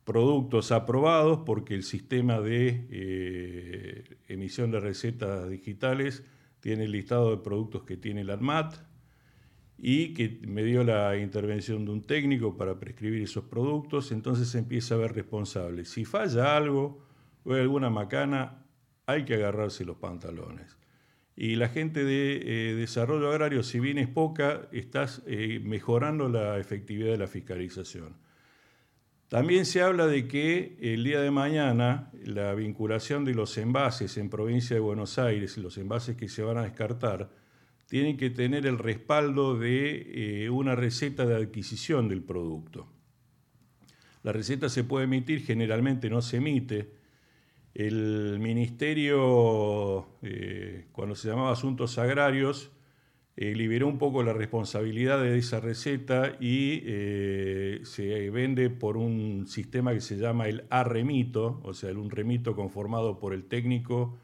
[0.05, 6.23] productos aprobados porque el sistema de eh, emisión de recetas digitales
[6.61, 8.73] tiene el listado de productos que tiene el ANMAT
[9.77, 14.59] y que me dio la intervención de un técnico para prescribir esos productos, entonces se
[14.59, 15.83] empieza a ver responsable.
[15.83, 17.05] Si falla algo
[17.43, 18.65] o hay alguna macana,
[19.05, 20.78] hay que agarrarse los pantalones.
[21.41, 26.57] Y la gente de eh, desarrollo agrario, si bien es poca, estás eh, mejorando la
[26.57, 28.17] efectividad de la fiscalización.
[29.29, 34.29] También se habla de que el día de mañana la vinculación de los envases en
[34.29, 37.29] provincia de Buenos Aires, los envases que se van a descartar,
[37.87, 42.91] tienen que tener el respaldo de eh, una receta de adquisición del producto.
[44.23, 46.98] La receta se puede emitir, generalmente no se emite.
[47.79, 52.71] El ministerio, eh, cuando se llamaba Asuntos Agrarios,
[53.37, 59.47] eh, liberó un poco la responsabilidad de esa receta y eh, se vende por un
[59.47, 64.17] sistema que se llama el arremito, o sea, un remito conformado por el técnico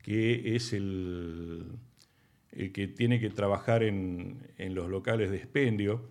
[0.00, 1.72] que es el,
[2.72, 6.08] que tiene que trabajar en, los locales de expendio.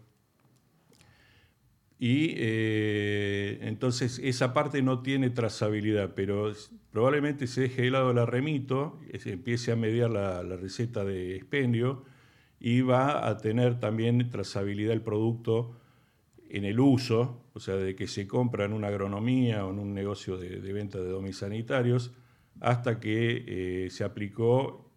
[2.02, 6.52] Y eh, entonces esa parte no tiene trazabilidad, pero
[6.90, 12.04] probablemente se deje de lado el arremito, se empiece a mediar la receta de expendio
[12.60, 15.78] y va a tener también trazabilidad el producto
[16.52, 19.94] en el uso, o sea, de que se compra en una agronomía o en un
[19.94, 22.12] negocio de, venta de domisanitarios,
[22.60, 24.92] hasta que eh, se aplicó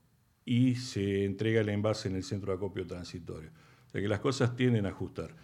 [0.45, 3.51] y se entrega el envase en el centro de acopio transitorio.
[3.87, 5.35] O sea que las cosas tienden a ajustar.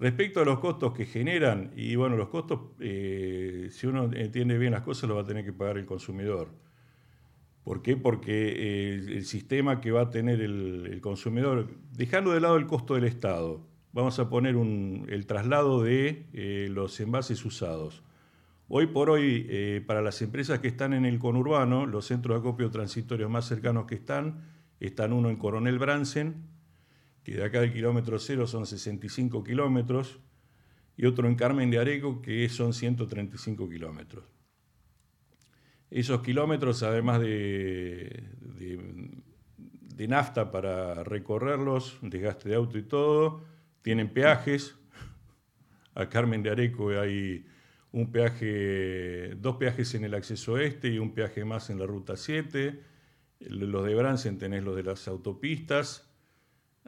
[0.00, 4.72] Respecto a los costos que generan, y bueno, los costos, eh, si uno entiende bien
[4.72, 6.48] las cosas, lo va a tener que pagar el consumidor.
[7.64, 7.98] ¿Por qué?
[7.98, 12.94] Porque eh, el sistema que va a tener el, consumidor, dejando de lado el costo
[12.94, 18.02] del Estado, vamos a poner el traslado de eh, los envases usados.
[18.68, 22.70] Hoy por hoy, para las empresas que están en el conurbano, los centros de acopio
[22.70, 24.44] transitorios más cercanos que están,
[24.78, 26.36] están uno en Coronel Bransen,
[27.22, 30.20] que de acá del kilómetro cero son 65 kilómetros,
[30.96, 34.24] y otro en Carmen de Areco, que son 135 kilómetros.
[35.90, 43.44] Esos kilómetros, además de, de, nafta para recorrerlos, desgaste de auto y todo,
[43.80, 44.76] tienen peajes.
[45.94, 47.46] A Carmen de Areco hay
[47.92, 52.16] un peaje, dos peajes en el acceso este y un peaje más en la ruta
[52.16, 52.78] 7.
[53.40, 56.09] Los de Bransen tenés los de las autopistas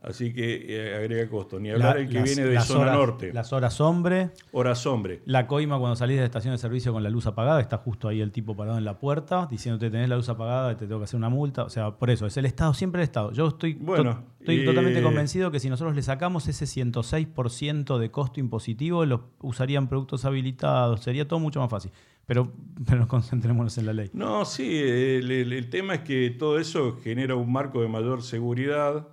[0.02, 1.60] Así que eh, agrega costo.
[1.60, 3.32] Ni hablar el que viene de zona norte.
[3.32, 4.30] Las horas hombre.
[4.50, 5.22] Horas hombre.
[5.26, 8.08] La coima cuando salís de la estación de servicio con la luz apagada, está justo
[8.08, 11.04] ahí el tipo parado en la puerta, diciéndote tenés la luz apagada te tengo que
[11.04, 11.62] hacer una multa.
[11.62, 13.30] O sea, por eso, es el Estado, siempre el Estado.
[13.32, 18.40] Yo estoy, bueno, estoy totalmente convencido que si nosotros le sacamos ese 106% de costo
[18.40, 21.92] impositivo, lo usarían productos habilitados, sería todo mucho más fácil.
[22.26, 22.52] Pero,
[22.86, 24.10] pero concentrémonos en la ley.
[24.12, 29.06] No, sí, el tema es que todo eso genera un marco de mayor seguridad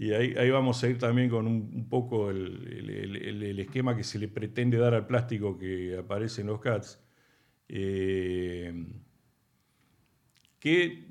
[0.00, 4.78] y ahí, vamos a ir también con un, poco el, esquema que se le pretende
[4.78, 7.02] dar al plástico que aparece en los CATs,
[7.68, 8.86] eh,
[10.60, 11.08] que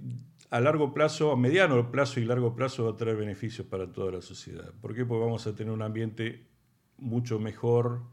[0.50, 4.14] a largo plazo, a mediano plazo y largo plazo va a traer beneficios para toda
[4.14, 4.74] la sociedad.
[4.80, 5.04] ¿Por qué?
[5.06, 6.48] Porque vamos a tener un ambiente
[6.96, 8.04] mucho mejor,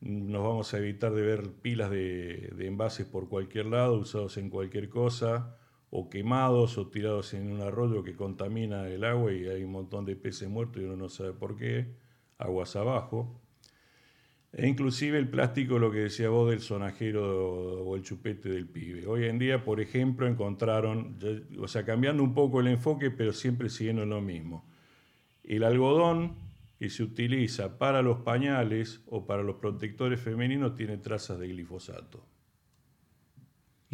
[0.00, 4.90] nos vamos a evitar de ver pilas de envases por cualquier lado, usados en cualquier
[4.90, 5.56] cosa
[5.94, 10.06] o quemados o tirados en un arroyo que contamina el agua y hay un montón
[10.06, 11.86] de peces muertos y uno no sabe por qué,
[12.38, 13.38] aguas abajo.
[14.52, 19.06] E inclusive el plástico, lo que decía vos del sonajero o el chupete del pibe.
[19.06, 21.18] Hoy en día, por ejemplo, encontraron,
[21.58, 24.64] o sea, cambiando un poco el enfoque, pero siempre siguiendo lo mismo.
[25.44, 26.36] El algodón
[26.78, 32.31] que se utiliza para los pañales o para los protectores femeninos tiene trazas de glifosato.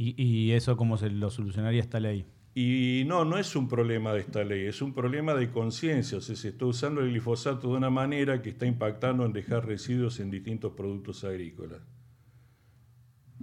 [0.00, 2.24] ¿Y, eso cómo se lo solucionaría esta ley?
[2.54, 6.18] Y no, no es un problema de esta ley, es un problema de conciencia.
[6.18, 9.66] O sea, se está usando el glifosato de una manera que está impactando en dejar
[9.66, 11.80] residuos en distintos productos agrícolas.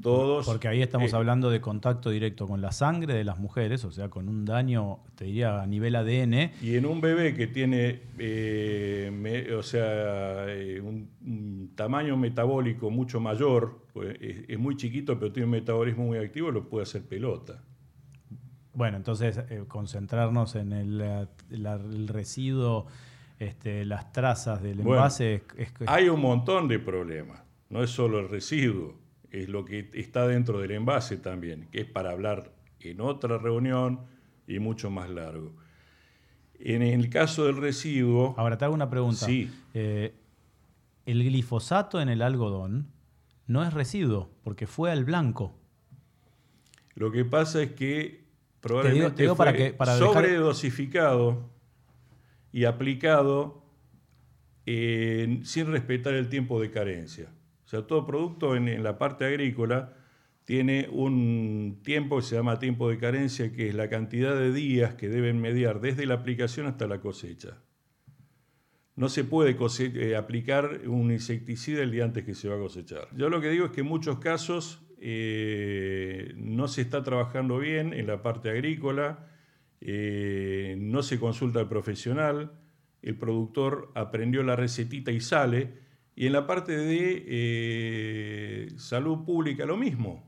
[0.02, 3.86] Todos, Porque ahí estamos eh, hablando de contacto directo con la sangre de las mujeres,
[3.86, 6.52] o sea, con un daño, te diría, a nivel ADN.
[6.62, 13.86] Y en un bebé que tiene, eh, o sea, eh, un, tamaño metabólico mucho mayor,
[13.94, 17.64] pues, es, muy chiquito, pero tiene un metabolismo muy activo, lo puede hacer pelota.
[18.74, 22.88] Bueno, entonces concentrarnos en el, residuo,
[23.40, 25.44] este, las trazas del envase.
[25.88, 29.05] Hay un montón de problemas, no es solo el residuo
[29.42, 34.02] es lo que está dentro del envase también, que es para hablar en otra reunión
[34.48, 35.54] y mucho más largo.
[36.58, 38.34] En el caso del residuo...
[38.38, 39.26] Ahora te hago una pregunta.
[39.26, 39.52] Sí.
[39.74, 40.14] Eh,
[41.06, 42.88] el glifosato en el algodón
[43.48, 45.54] no es residuo, porque fue al blanco.
[46.94, 48.24] Lo que pasa es que
[48.62, 51.50] probablemente fue para sobredosificado
[52.54, 53.66] y aplicado
[54.66, 57.35] sin respetar el tiempo de carencia.
[57.66, 59.94] O sea, todo producto en, la parte agrícola
[60.44, 64.94] tiene un tiempo que se llama tiempo de carencia, que es la cantidad de días
[64.94, 67.58] que deben mediar desde la aplicación hasta la cosecha.
[68.96, 73.08] No se puede eh, aplicar un insecticida el día antes que se va a cosechar.
[73.18, 77.94] Yo lo que digo es que en muchos casos eh, no se está trabajando bien
[77.94, 79.28] en la parte agrícola,
[79.82, 82.60] eh, no se consulta al profesional,
[83.02, 85.85] el productor aprendió la recetita y sale,
[86.16, 90.24] y en la parte de eh, salud pública lo mismo.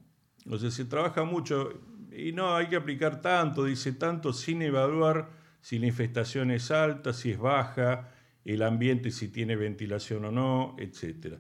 [0.50, 1.80] O sea, se trabaja mucho
[2.12, 5.30] y no hay que aplicar tanto, dice tanto, sin evaluar
[5.62, 8.12] si la infestación es alta, si es baja,
[8.44, 11.36] el ambiente si tiene ventilación o no, etc.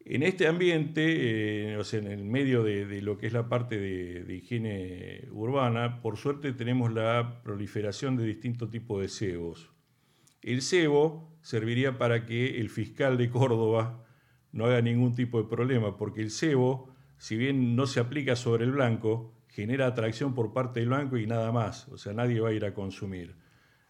[0.00, 3.78] En este ambiente, eh, o sea, en el medio de, lo que es la parte
[3.78, 9.70] de, de, higiene urbana, por suerte tenemos la proliferación de distintos tipos de cebos.
[10.40, 14.04] El cebo serviría para que el fiscal de Córdoba
[14.52, 18.66] no haga ningún tipo de problema, porque el cebo, si bien no se aplica sobre
[18.66, 22.50] el blanco, genera atracción por parte del blanco y nada más, o sea, nadie va
[22.50, 23.34] a ir a consumir.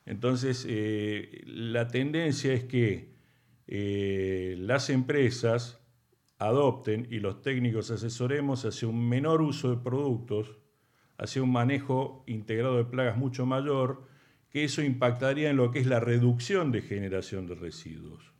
[0.06, 3.16] Entonces, eh, la tendencia es que
[3.66, 5.84] eh, las empresas
[6.38, 10.58] adopten y los técnicos asesoremos hacia un menor uso de productos,
[11.16, 14.06] hacia un manejo integrado de plagas mucho mayor,
[14.50, 18.32] que eso impactaría en lo que es la reducción de generación de residuos.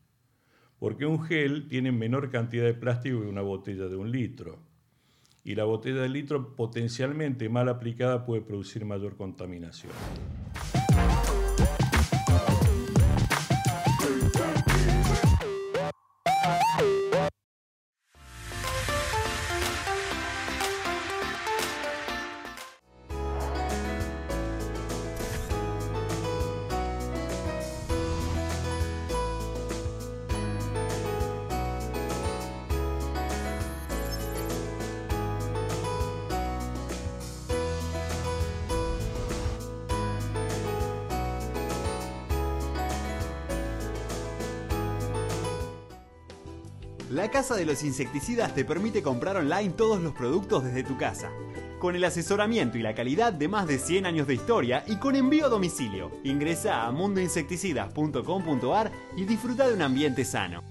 [0.79, 4.59] porque un gel tiene menor cantidad de plástico que una botella de un litro.
[5.43, 9.91] Y la botella de litro potencialmente mal aplicada puede producir mayor contaminación.
[47.69, 51.29] Los Insecticidas te permite comprar online todos los productos desde tu casa.
[51.77, 55.15] Con el asesoramiento y la calidad de más de 100 años de historia y con
[55.15, 56.09] envío a domicilio.
[56.23, 60.63] Ingresa a mundoinsecticidas.com.ar y disfruta de un ambiente sano.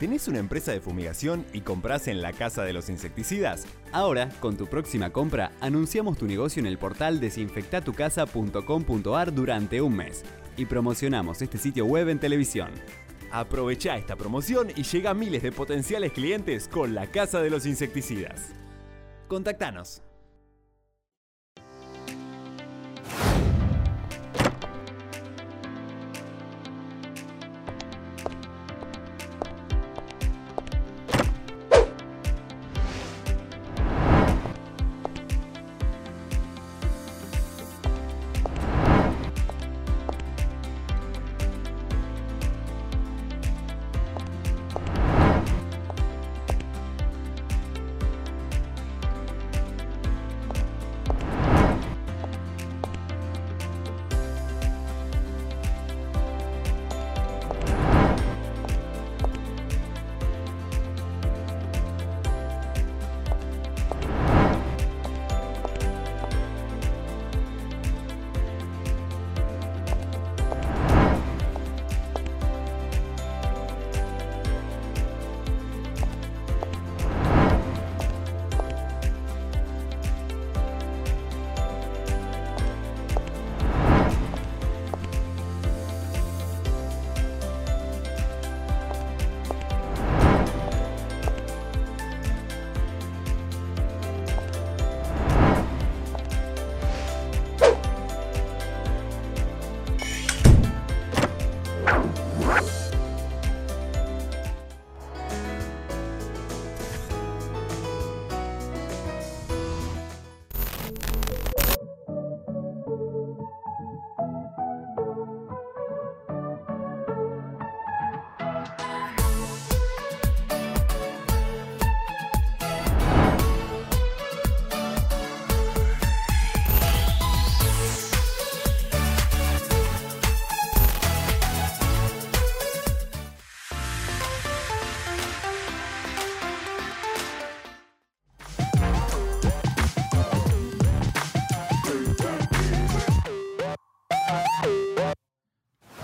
[0.00, 3.64] ¿Tenés una empresa de fumigación y compras en la Casa de los Insecticidas?
[3.92, 10.24] Ahora, con tu próxima compra, anunciamos tu negocio en el portal desinfectatucasa.com.ar durante un mes
[10.56, 12.72] y promocionamos este sitio web en televisión.
[13.30, 17.66] Aprovecha esta promoción y llega a miles de potenciales clientes con la Casa de los
[17.66, 18.52] Insecticidas.
[19.28, 20.02] Contactanos.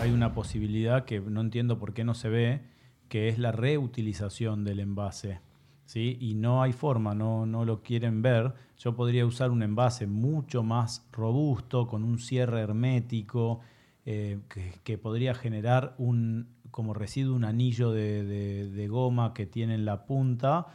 [0.05, 2.61] Hay una posibilidad que no entiendo por qué no se ve,
[3.09, 5.40] que es la reutilización del envase.
[5.86, 6.18] ¿sí?
[6.20, 8.52] Y no hay forma, no, no lo quieren ver.
[8.76, 13.61] Yo podría usar un envase mucho más robusto, con un cierre hermético,
[14.05, 14.40] eh,
[14.84, 19.86] que, podría generar un, como residuo un anillo de, de- de goma que tiene en
[19.86, 20.66] la punta.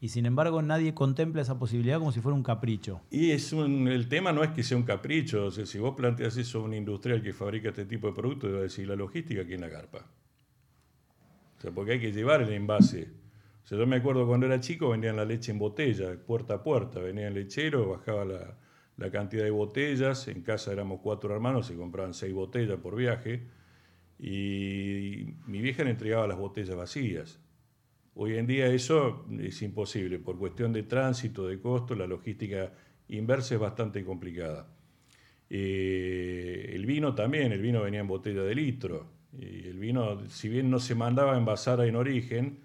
[0.00, 3.00] Y sin embargo nadie contempla esa posibilidad como si fuera un capricho.
[3.10, 5.46] Y es el tema no es que sea un capricho.
[5.46, 8.52] O sea, si vos planteas eso a un industrial que fabrica este tipo de productos,
[8.52, 10.06] va a decir la logística, ¿quién la garpa?
[11.58, 13.08] O sea, porque hay que llevar el envase.
[13.64, 16.62] O sea, yo me acuerdo cuando era chico vendían la leche en botella, puerta a
[16.62, 17.00] puerta.
[17.00, 18.56] Venía el lechero, bajaba la,
[18.96, 20.28] la cantidad de botellas.
[20.28, 23.48] En casa éramos cuatro hermanos, se compraban seis botellas por viaje.
[24.20, 27.40] Y mi vieja le entregaba las botellas vacías.
[28.20, 30.18] Hoy en día eso es imposible.
[30.18, 32.72] Por cuestión de tránsito, de costo, la logística
[33.06, 34.66] inversa es bastante complicada.
[35.48, 39.06] Eh, el vino también, el vino venía en botella de litro.
[39.32, 42.58] Y el vino, si bien no se mandaba a envasar en origen,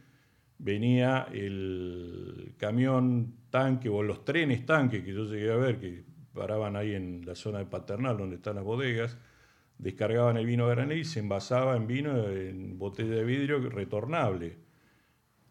[0.58, 6.76] venía el camión tanque o los trenes tanque que yo llegué a ver, que paraban
[6.76, 9.20] ahí en la zona de Paternal, donde están las bodegas,
[9.78, 14.63] descargaban el vino granel y se envasaba en vino en botella de vidrio retornable.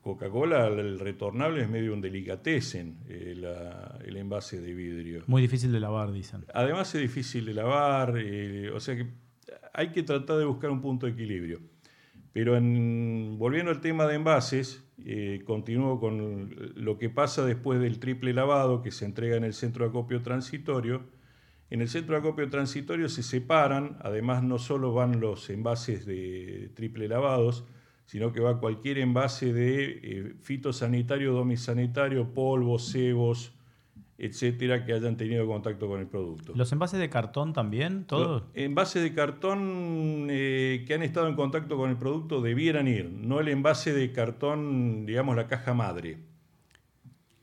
[0.03, 5.23] Coca-Cola, el retornable es medio un delicatessen, eh, la- el envase de vidrio.
[5.29, 6.45] Muy difícil de lavar, dicen.
[6.53, 9.07] Además es difícil de lavar, eh, o sea que
[9.73, 11.61] hay que tratar de buscar un punto de equilibrio.
[12.33, 17.99] Pero en, volviendo al tema de envases, eh, continúo con lo que pasa después del
[17.99, 21.03] triple lavado que se entrega en el centro de acopio transitorio.
[21.71, 26.71] En el centro de acopio transitorio se separan, además no solo van los envases de
[26.75, 27.65] triple lavados,
[28.13, 33.55] sino que va cualquier envase de eh, fitosanitario, domisanitario, polvos, cebos,
[34.19, 36.53] etcétera, que hayan tenido contacto con el producto.
[36.55, 38.05] ¿Los envases de cartón también?
[38.05, 38.43] ¿Todos?
[38.53, 43.41] envases de cartón eh, que han estado en contacto con el producto debieran ir, no
[43.41, 46.19] el envase de cartón, digamos, la caja madre.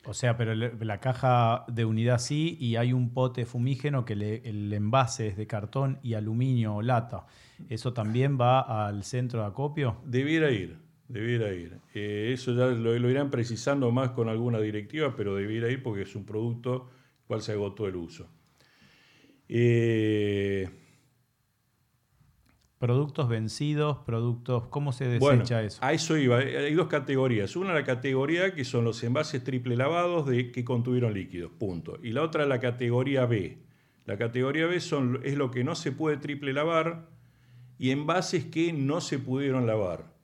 [0.06, 4.72] O sea, pero la caja de unidad sí y hay un pote fumígeno que el
[4.74, 7.26] envase es de cartón y aluminio o lata.
[7.68, 10.02] ¿Eso también va al centro de acopio?
[10.06, 10.78] Debiera ir.
[11.10, 11.80] Debiera ir.
[11.96, 16.16] Eh, eso ya lo, irán precisando más con alguna directiva, pero debiera ir porque es
[16.16, 16.88] un producto
[17.28, 18.30] cual se agotó el uso.
[19.48, 20.70] Eh,
[22.80, 25.80] productos vencidos, productos, ¿cómo se desecha eso?
[25.84, 26.38] A eso iba.
[26.38, 27.56] Hay dos categorías.
[27.56, 32.00] Una la categoría que son los envases triple lavados de que contuvieron líquidos, punto.
[32.02, 33.60] Y la otra la categoría B.
[34.06, 37.10] La categoría B son, es lo que no se puede triple lavar
[37.78, 40.18] y envases que no se pudieron lavar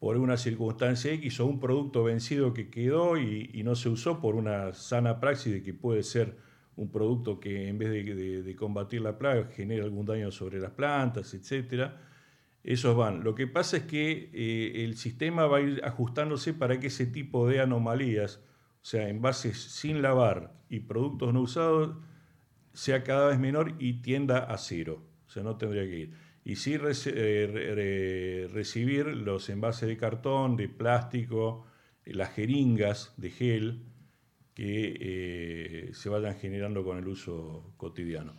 [0.00, 4.34] por una circunstancia X o un producto vencido que quedó y, no se usó por
[4.34, 6.38] una sana praxis de que puede ser
[6.80, 11.34] un producto que en vez de, combatir la plaga genera algún daño sobre las plantas,
[11.34, 11.92] etc.
[12.64, 13.22] Esos van.
[13.22, 17.06] Lo que pasa es que eh, el sistema va a ir ajustándose para que ese
[17.06, 18.42] tipo de anomalías,
[18.82, 21.96] o sea, envases sin lavar y productos no usados,
[22.72, 25.02] sea cada vez menor y tienda a cero.
[25.26, 30.68] O sea, no tendría que ir y sí eh, recibir los envases de cartón, de
[30.68, 31.66] plástico,
[32.04, 33.82] eh, las jeringas de gel
[34.60, 38.34] que eh, se vayan generando con el uso cotidiano.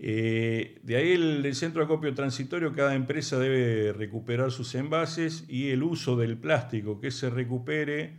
[0.00, 5.84] de ahí el, centro de acopio transitorio, cada empresa debe recuperar sus envases y el
[5.84, 8.16] uso del plástico que se recupere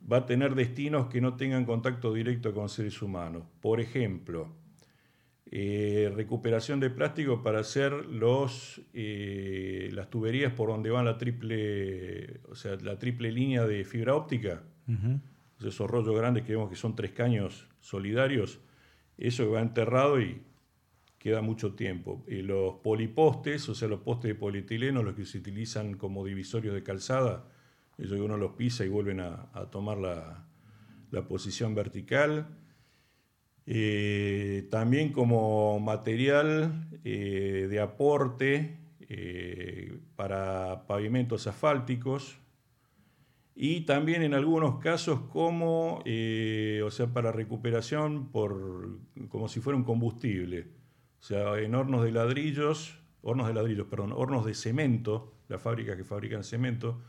[0.00, 3.42] va a tener destinos que no tengan contacto directo con seres humanos.
[3.60, 4.54] Por ejemplo,
[5.50, 12.42] eh, recuperación de plástico para hacer los, eh, las tuberías por donde van la triple,
[12.48, 14.62] o sea, la triple línea de fibra óptica.
[15.68, 18.60] Esos rollos grandes que vemos que son tres caños solidarios,
[19.18, 20.42] eso va enterrado y
[21.18, 22.24] queda mucho tiempo.
[22.28, 26.74] Y los polipostes, o sea, los postes de polietileno, los que se utilizan como divisorios
[26.74, 27.48] de calzada,
[27.96, 30.46] ellos uno los pisa y vuelven a, tomar la,
[31.10, 32.48] la posición vertical
[33.66, 42.38] eh, también como material eh, de aporte eh, para pavimentos asfálticos
[43.54, 48.98] y también en algunos casos como, o sea, para recuperación por,
[49.28, 50.68] como si fuera un combustible.
[51.20, 55.96] O sea, en hornos de ladrillos, hornos de ladrillos, perdón, hornos de cemento, las fábricas
[55.96, 57.00] que fabrican cemento,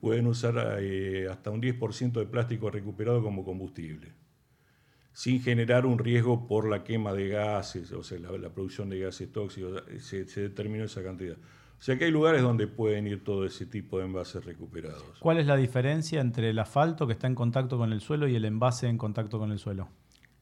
[0.00, 4.14] pueden usar hasta un 10% de plástico recuperado como combustible
[5.12, 9.30] sin generar un riesgo por la quema de gases, o sea, la, producción de gases
[9.32, 11.36] tóxicos, se, determinó esa cantidad.
[11.80, 15.18] O sea que hay lugares donde pueden ir todo ese tipo de envases recuperados.
[15.18, 18.36] ¿Cuál es la diferencia entre el asfalto que está en contacto con el suelo y
[18.36, 19.88] el envase en contacto con el suelo?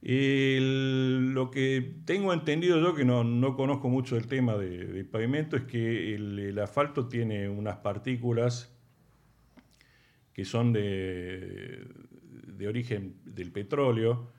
[0.01, 6.15] lo que tengo entendido yo, que no, conozco mucho el tema de, pavimento, es que
[6.15, 8.73] el, asfalto tiene unas partículas
[10.33, 11.85] que son de,
[12.47, 14.33] de origen del petróleo,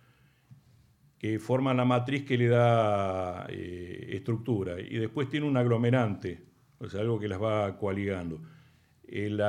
[1.17, 4.79] que forman la matriz que le da eh, estructura.
[4.79, 6.48] Y después tiene un aglomerante,
[6.79, 8.41] o sea, algo que las va coaligando.
[9.07, 9.41] El,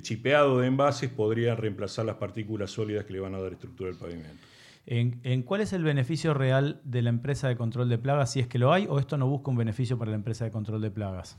[0.00, 3.96] chipeado de envases podría reemplazar las partículas sólidas que le van a dar estructura al
[3.96, 4.42] pavimento.
[4.84, 8.48] ¿En, cuál es el beneficio real de la empresa de control de plagas, si es
[8.48, 10.90] que lo hay, o esto no busca un beneficio para la empresa de control de
[10.90, 11.38] plagas?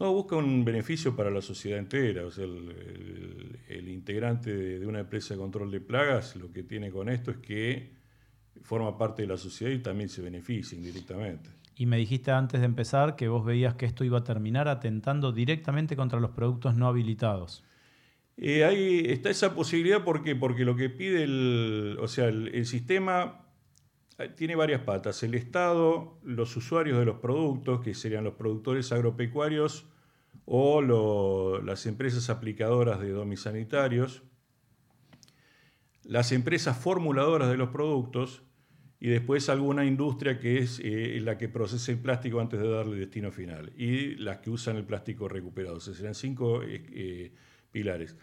[0.00, 2.24] No, busca un beneficio para la sociedad entera.
[2.24, 7.08] O sea, el integrante de una empresa de control de plagas lo que tiene con
[7.08, 7.92] esto es que
[8.62, 11.50] forma parte de la sociedad y también se beneficia indirectamente.
[11.76, 15.32] Y me dijiste antes de empezar que vos veías que esto iba a terminar atentando
[15.32, 17.64] directamente contra los productos no habilitados.
[18.36, 23.46] Eh, ahí está esa posibilidad porque, porque lo que pide el, o sea, el, sistema
[24.18, 25.22] eh, tiene varias patas.
[25.22, 29.86] El Estado, los usuarios de los productos, que serían los productores agropecuarios
[30.46, 30.82] o
[31.62, 34.22] las empresas aplicadoras de domisanitarios,
[36.02, 38.42] las empresas formuladoras de los productos
[39.04, 42.96] y después alguna industria que es eh, la que procesa el plástico antes de darle
[42.96, 45.76] destino final y las que usan el plástico recuperado.
[45.76, 47.32] O sea, serán cinco eh, eh,
[47.70, 48.16] pilares.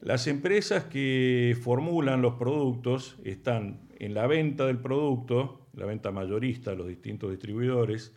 [0.00, 6.70] Las empresas que formulan los productos están en la venta del producto, la venta mayorista
[6.70, 8.14] a los distintos distribuidores,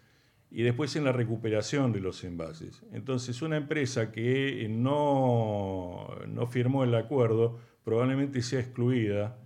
[0.52, 2.84] y después en la recuperación de los envases.
[2.92, 9.41] Entonces, una empresa que no, no firmó el acuerdo probablemente sea excluida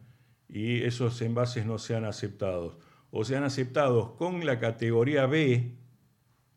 [0.55, 2.77] y esos envases no sean aceptados.
[3.11, 5.75] O sean aceptados con la categoría B,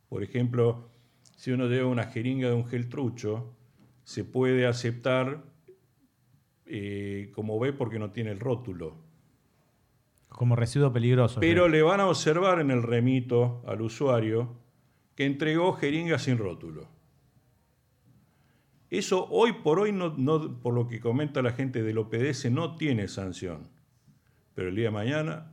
[0.09, 0.89] por ejemplo,
[1.35, 3.57] si uno lleva una jeringa de un gel trucho,
[4.05, 5.43] se puede aceptar
[6.65, 8.95] eh, como B porque no tiene el rótulo.
[10.29, 11.41] Como residuo peligroso.
[11.41, 14.61] Pero le van a observar en el remito al usuario
[15.17, 16.87] que entregó jeringa sin rótulo.
[18.91, 23.09] Eso hoy por hoy, no, por lo que comenta la gente del OPDS, no tiene
[23.09, 23.77] sanción.
[24.59, 25.53] Pero el día de mañana...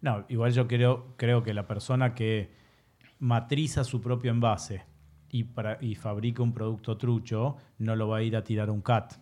[0.00, 2.48] No, igual yo creo, creo que la persona que
[3.18, 4.86] matriza su propio envase
[5.28, 8.80] y, para, y fabrica un producto trucho, no lo va a ir a tirar un
[8.80, 9.16] CAT.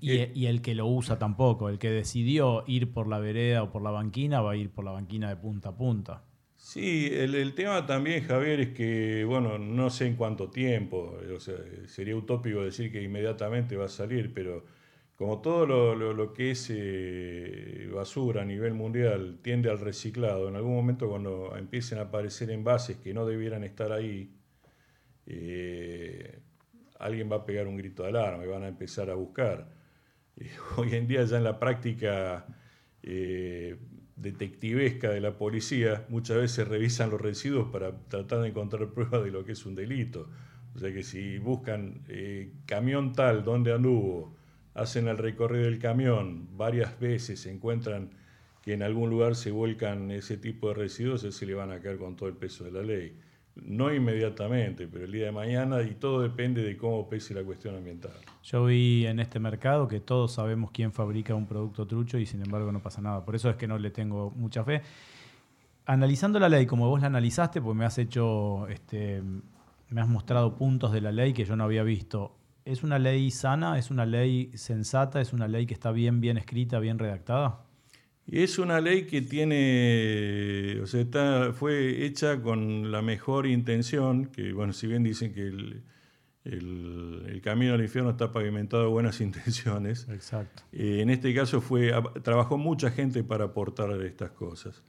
[0.00, 1.68] Y, el que lo usa tampoco.
[1.68, 4.84] El que decidió ir por la vereda o por la banquina va a ir por
[4.84, 6.22] la banquina de punta a punta.
[6.54, 11.56] Sí, el, tema también, Javier, es que, bueno, no sé en cuánto tiempo, o sea,
[11.86, 14.75] sería utópico decir que inmediatamente va a salir, pero
[15.16, 20.74] como todo lo, que es eh, basura a nivel mundial tiende al reciclado, en algún
[20.74, 24.30] momento cuando empiecen a aparecer envases que no debieran estar ahí,
[25.26, 26.40] eh,
[26.98, 29.70] alguien va a pegar un grito de alarma y van a empezar a buscar.
[30.76, 32.46] hoy en día ya en la práctica
[33.02, 33.76] eh,
[34.16, 39.30] detectivesca de la policía muchas veces revisan los residuos para tratar de encontrar pruebas de
[39.30, 40.28] lo que es un delito.
[40.74, 44.35] O sea que si buscan eh, camión tal, donde anduvo,
[44.76, 48.10] hacen el recorrido del camión varias veces, se encuentran
[48.62, 51.98] que en algún lugar se vuelcan ese tipo de residuos, se le van a caer
[51.98, 53.16] con todo el peso de la ley.
[53.54, 57.74] No inmediatamente, pero el día de mañana y todo depende de cómo pese la cuestión
[57.74, 58.12] ambiental.
[58.42, 62.42] Yo vi en este mercado que todos sabemos quién fabrica un producto trucho y sin
[62.42, 63.24] embargo no pasa nada.
[63.24, 64.82] Por eso es que no le tengo mucha fe.
[65.86, 69.22] Analizando la ley como vos la analizaste, pues me has hecho, este,
[69.88, 72.36] me has mostrado puntos de la ley que yo no había visto.
[72.66, 73.78] ¿Es una ley sana?
[73.78, 75.20] ¿Es una ley sensata?
[75.20, 77.64] ¿Es una ley que está bien, bien escrita, bien redactada?
[78.26, 84.72] Es una ley que tiene, o sea, fue hecha con la mejor intención, que bueno,
[84.72, 85.46] si bien dicen que
[86.42, 90.64] el, camino al infierno está pavimentado de buenas intenciones, Exacto.
[90.72, 91.92] Eh, en este caso fue,
[92.24, 94.82] trabajó mucha gente para aportar estas cosas.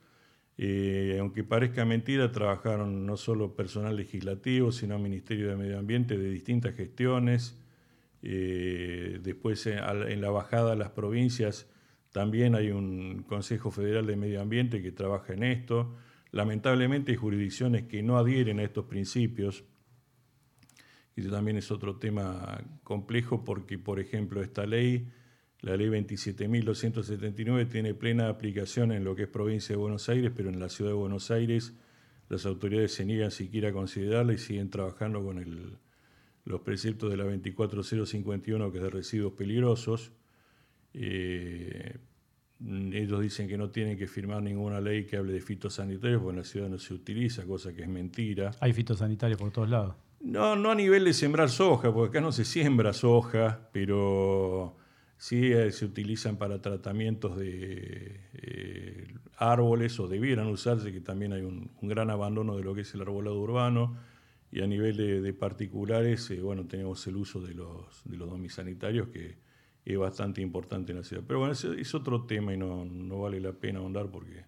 [0.57, 6.31] Eh, aunque parezca mentira, trabajaron no solo personal legislativo, sino Ministerio de Medio Ambiente de
[6.31, 7.55] distintas gestiones.
[8.21, 11.67] Eh, después en la bajada a las provincias
[12.11, 15.95] también hay un Consejo Federal de Medio Ambiente que trabaja en esto.
[16.31, 19.63] Lamentablemente hay jurisdicciones que no adhieren a estos principios.
[21.15, 25.09] Y también es otro tema complejo porque, por ejemplo, esta ley,
[25.61, 30.49] la ley 27.279, tiene plena aplicación en lo que es provincia de Buenos Aires, pero
[30.49, 31.73] en la ciudad de Buenos Aires
[32.29, 35.39] las autoridades se niegan siquiera a considerarla y siguen trabajando con
[36.47, 40.11] los preceptos de la 24051, que es de residuos peligrosos.
[40.93, 41.97] Eh,
[42.59, 46.37] ellos dicen que no tienen que firmar ninguna ley que hable de fitosanitarios, porque en
[46.37, 48.51] la ciudad no se utiliza, cosa que es mentira.
[48.59, 49.95] Hay fitosanitarios por todos lados.
[50.21, 54.75] No, no a nivel de sembrar soja, porque acá no se siembra soja, pero
[55.17, 61.41] sí eh, se utilizan para tratamientos de eh, árboles o debieran usarse, que también hay
[61.41, 63.97] un, gran abandono de lo que es el arbolado urbano.
[64.51, 69.37] Y a nivel de, particulares, bueno, tenemos el uso de los, de los domisanitarios que
[69.93, 71.23] es bastante importante en la ciudad.
[71.25, 72.85] Pero bueno, es, otro tema y no,
[73.19, 74.43] vale la pena ahondar porque,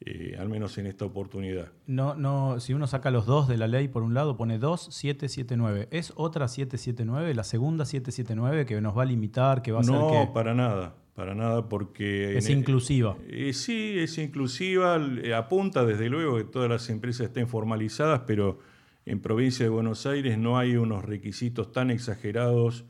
[0.00, 1.70] eh, al menos en esta oportunidad.
[1.86, 5.88] No, no, si uno saca los dos de la ley, por un lado pone 2779.
[5.90, 9.94] ¿Es otra 779, la segunda 779 que nos va a limitar, que va a ser
[9.94, 12.38] No, para nada, para nada porque...
[12.38, 13.18] Es inclusiva.
[13.28, 18.60] Eh, sí, es inclusiva, eh, apunta desde luego que todas las empresas estén formalizadas, pero
[19.08, 22.84] en provincia de Buenos Aires no hay unos requisitos tan exagerados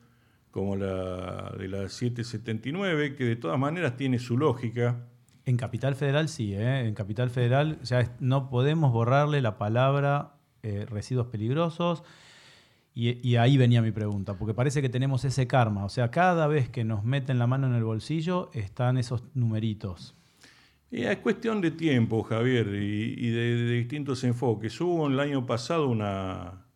[0.50, 5.06] como la de la 779, que de todas maneras tiene su lógica.
[5.44, 6.80] En Capital Federal sí, ¿eh?
[6.86, 7.78] en Capital Federal
[8.18, 12.02] no podemos borrarle la palabra eh, residuos peligrosos.
[13.00, 15.84] Y, ahí venía mi pregunta, porque parece que tenemos ese karma.
[15.84, 20.16] O sea, cada vez que nos meten la mano en el bolsillo están esos numeritos.
[20.90, 24.80] Es cuestión de tiempo, Javier, y, de, distintos enfoques.
[24.80, 26.66] Hubo el año pasado una,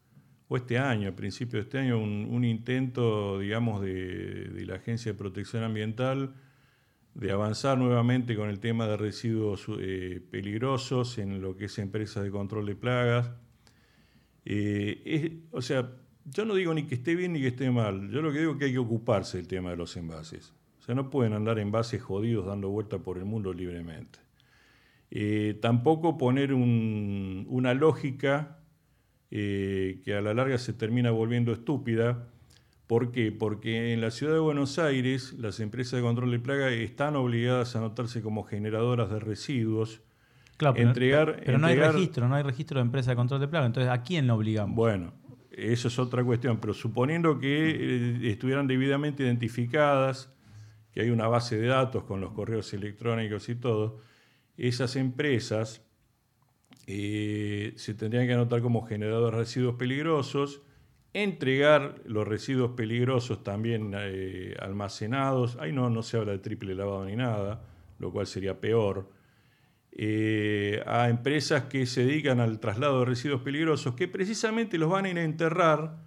[0.50, 5.62] este año, a principio de este año, un, intento, digamos, de, la Agencia de Protección
[5.62, 6.34] Ambiental
[7.14, 12.22] de avanzar nuevamente con el tema de residuos eh, peligrosos en lo que es empresas
[12.22, 13.30] de control de plagas.
[14.46, 15.92] Eh, o sea,
[16.24, 18.52] yo no digo ni que esté bien ni que esté mal, yo lo que digo
[18.52, 20.54] es que hay que ocuparse del tema de los envases.
[20.82, 24.18] O sea, no pueden andar envases jodidos dando vuelta por el mundo libremente.
[25.12, 28.58] Eh, tampoco poner una lógica
[29.30, 32.26] eh, que a la larga se termina volviendo estúpida.
[32.88, 33.30] ¿Por qué?
[33.30, 37.76] Porque en la ciudad de Buenos Aires las empresas de control de plaga están obligadas
[37.76, 40.02] a anotarse como generadoras de residuos.
[40.56, 43.66] Claro, pero, pero no hay registro, no hay registro de empresa de control de plaga.
[43.66, 44.74] Entonces, ¿a quién lo obligamos?
[44.74, 45.12] Bueno,
[45.52, 50.32] eso es otra cuestión, pero suponiendo que eh, estuvieran debidamente identificadas,
[50.92, 54.00] que hay una base de datos con los correos electrónicos y todo,
[54.56, 55.82] esas empresas
[56.86, 60.62] eh, se tendrían que anotar como generadores de residuos peligrosos,
[61.14, 67.04] entregar los residuos peligrosos también eh, almacenados, ahí no, no se habla de triple lavado
[67.04, 67.64] ni nada,
[67.98, 69.10] lo cual sería peor,
[69.92, 75.04] eh, a empresas que se dedican al traslado de residuos peligrosos, que precisamente los van
[75.04, 75.98] a ir a enterrar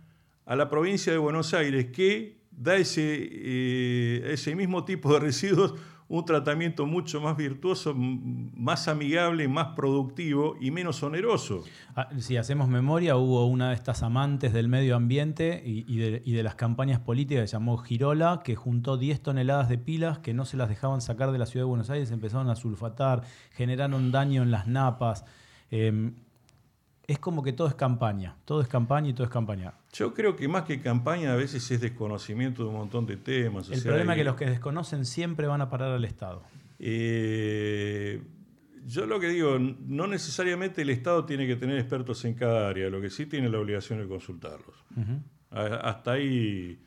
[0.45, 5.73] a la provincia de Buenos Aires, que da ese, ese mismo tipo de residuos
[6.07, 11.63] un tratamiento mucho más virtuoso, más amigable, más productivo y menos oneroso.
[11.95, 16.55] Ah, si hacemos memoria, hubo una de estas amantes del medio ambiente y, de, las
[16.55, 20.69] campañas políticas que llamó Girola, que juntó 10 toneladas de pilas que no se las
[20.69, 24.67] dejaban sacar de la ciudad de Buenos Aires, empezaron a sulfatar, generaron daño en las
[24.67, 25.25] napas.
[25.71, 26.13] Em,
[27.07, 29.73] es como que todo es campaña, todo es campaña y todo es campaña.
[29.95, 33.69] Yo creo que más que campaña a veces es desconocimiento de un montón de temas.
[33.69, 36.43] El problema es que los que desconocen siempre van a parar al Estado.
[36.79, 38.21] Eh,
[38.85, 42.89] yo lo que digo, no necesariamente el Estado tiene que tener expertos en cada área,
[42.89, 44.75] lo que sí tiene la obligación de consultarlos.
[45.49, 46.77] Hasta ahí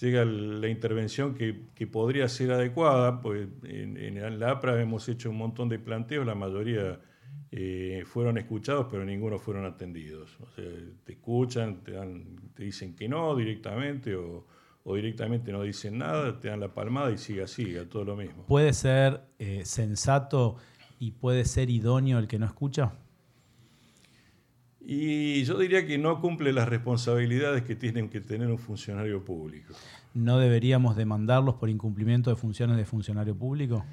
[0.00, 5.36] llega la intervención que, podría ser adecuada, pues en, en la APRA hemos hecho un
[5.36, 6.98] montón de planteos, la mayoría
[7.52, 10.36] eh, fueron escuchados, pero ninguno fueron atendidos.
[10.40, 10.64] O sea,
[11.04, 14.46] te escuchan, te, dan, te dicen que no directamente o,
[14.94, 18.44] directamente no dicen nada, te dan la palmada y siga, siga, todo lo mismo.
[18.46, 20.56] ¿Puede ser eh, sensato
[20.98, 22.92] y puede ser idóneo el que no escucha?
[24.80, 29.74] Y yo diría que no cumple las responsabilidades que tienen que tener un funcionario público.
[30.14, 33.84] ¿No deberíamos demandarlos por incumplimiento de funciones de funcionario público?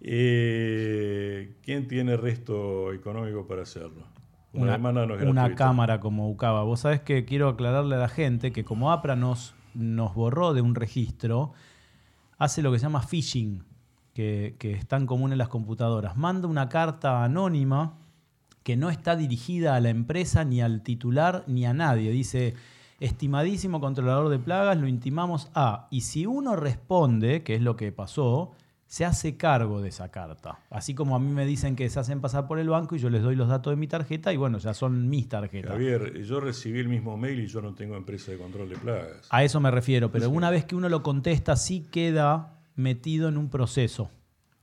[0.00, 4.06] Eh, ¿Quién tiene resto económico para hacerlo?
[4.52, 6.62] Una, una cámara como UCABA.
[6.62, 10.62] Vos sabés que quiero aclararle a la gente que como APRA nos, nos borró de
[10.62, 11.52] un registro,
[12.38, 13.64] hace lo que se llama phishing,
[14.14, 16.16] que, que es tan común en las computadoras.
[16.16, 17.98] Manda una carta anónima
[18.62, 22.10] que no está dirigida a la empresa, ni al titular, ni a nadie.
[22.10, 22.54] Dice,
[23.00, 25.88] estimadísimo controlador de plagas, lo intimamos a...
[25.90, 28.52] Y si uno responde, que es lo que pasó,
[28.88, 30.60] se hace cargo de esa carta.
[30.70, 33.10] Así como a mí me dicen que se hacen pasar por el banco y yo
[33.10, 35.72] les doy los datos de mi tarjeta y bueno, ya son mis tarjetas.
[35.72, 39.28] Javier, yo recibí el mismo mail y yo no tengo empresa de control de plagas.
[39.28, 43.36] A eso me refiero, pero una vez que uno lo contesta, sí queda metido en
[43.36, 44.10] un proceso.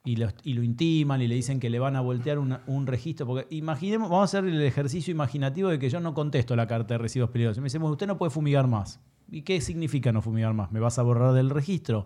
[0.03, 3.27] Y lo, y lo intiman y le dicen que le van a voltear un registro.
[3.27, 6.95] Porque imaginemos, vamos a hacer el ejercicio imaginativo de que yo no contesto la carta
[6.95, 7.61] de residuos peligrosos.
[7.61, 8.99] Me dicen, usted no puede fumigar más.
[9.29, 10.71] ¿Y qué significa no fumigar más?
[10.71, 12.05] ¿Me vas a borrar del registro?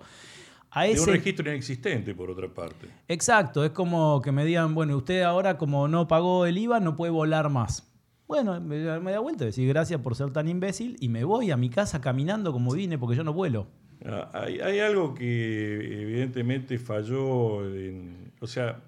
[0.75, 2.87] De un registro inexistente, por otra parte.
[3.07, 6.95] Exacto, es como que me digan, bueno, usted ahora como no pagó el IVA no
[6.95, 7.85] puede volar más.
[8.27, 11.71] Bueno, me, da vuelta, decir gracias por ser tan imbécil y me voy a mi
[11.71, 13.67] casa caminando como vine porque yo no vuelo.
[14.05, 17.63] Ah, hay, algo que evidentemente falló,
[18.39, 18.83] o sea,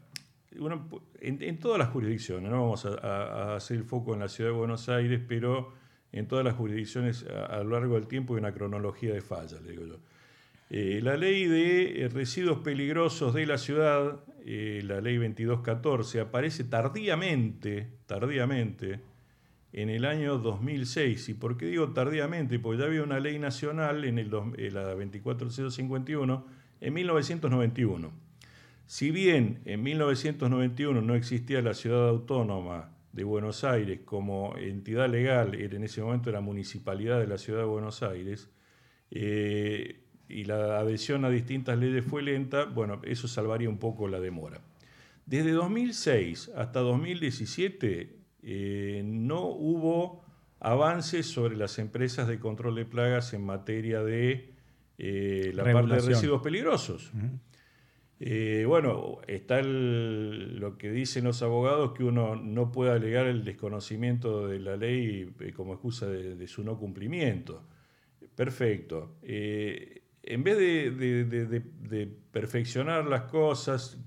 [1.19, 4.87] en, todas las jurisdicciones, no vamos a, hacer el foco en la ciudad de Buenos
[4.89, 5.73] Aires, pero
[6.11, 9.59] en todas las jurisdicciones a, a lo largo del tiempo hay una cronología de fallas,
[9.63, 9.97] le digo yo.
[10.73, 16.63] Eh, la ley de eh, residuos peligrosos de la ciudad, eh, la ley 2214, aparece
[16.63, 19.01] tardíamente, tardíamente,
[19.73, 21.27] en el año 2006.
[21.27, 22.57] ¿Y por qué digo tardíamente?
[22.57, 26.45] Porque ya había una ley nacional, en el, la 24051,
[26.79, 28.13] en 1991.
[28.85, 35.53] Si bien en 1991 no existía la ciudad autónoma de Buenos Aires como entidad legal,
[35.53, 38.49] en ese momento era municipalidad de la ciudad de Buenos Aires,
[40.31, 44.61] y la adhesión a distintas leyes fue lenta, bueno, eso salvaría un poco la demora.
[45.25, 50.25] Desde 2006 hasta 2017 eh, no hubo
[50.59, 54.53] avances sobre las empresas de control de plagas en materia de
[54.97, 57.11] eh, la parte de residuos peligrosos.
[58.19, 64.47] Eh, bueno, está lo que dicen los abogados que uno no puede alegar el desconocimiento
[64.47, 67.63] de la ley como excusa de, su no cumplimiento.
[68.35, 69.17] Perfecto
[70.23, 73.97] en vez de, perfeccionar las cosas,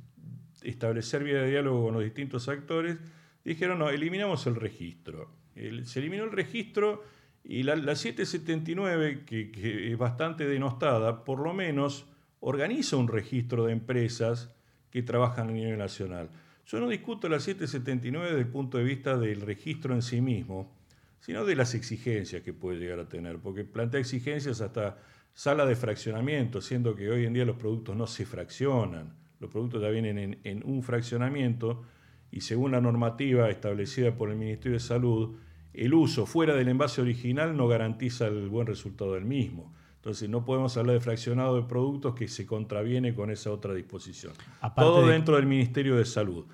[0.63, 2.99] establecer vía de diálogo con los distintos actores,
[3.45, 5.31] dijeron, no, eliminamos el registro.
[5.55, 7.03] se eliminó el registro
[7.43, 12.07] y la, 779, que, que, es bastante denostada, por lo menos
[12.41, 14.55] organiza un registro de empresas
[14.91, 16.31] que trabajan a nivel nacional.
[16.67, 20.75] Yo no discuto la 779 desde el punto de vista del registro en sí mismo,
[21.21, 24.97] sino de las exigencias que puede llegar a tener, porque plantea exigencias hasta
[25.35, 29.83] sala de fraccionamiento, siendo que hoy en día los productos no se fraccionan, los productos
[29.83, 31.83] ya vienen en, en un fraccionamiento
[32.31, 35.37] y según la normativa establecida por el Ministerio de Salud,
[35.73, 39.75] el uso fuera del envase original no garantiza el buen resultado del mismo.
[39.97, 44.35] Entonces no podemos hablar de fraccionado de productos que se contraviene con esa otra disposición.
[44.77, 46.45] Todo dentro del Ministerio de Salud.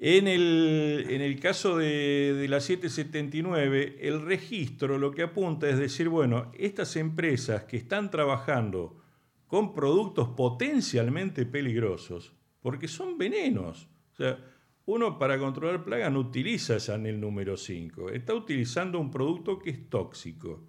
[0.00, 6.52] En el, caso de, de, la 779, el registro lo que apunta es decir, bueno,
[6.56, 9.02] estas empresas que están trabajando
[9.48, 13.88] con productos potencialmente peligrosos, porque son venenos.
[14.12, 14.38] O sea,
[14.86, 19.58] uno para controlar plagas no utiliza ya en el número 5, está utilizando un producto
[19.58, 20.64] que es tóxico,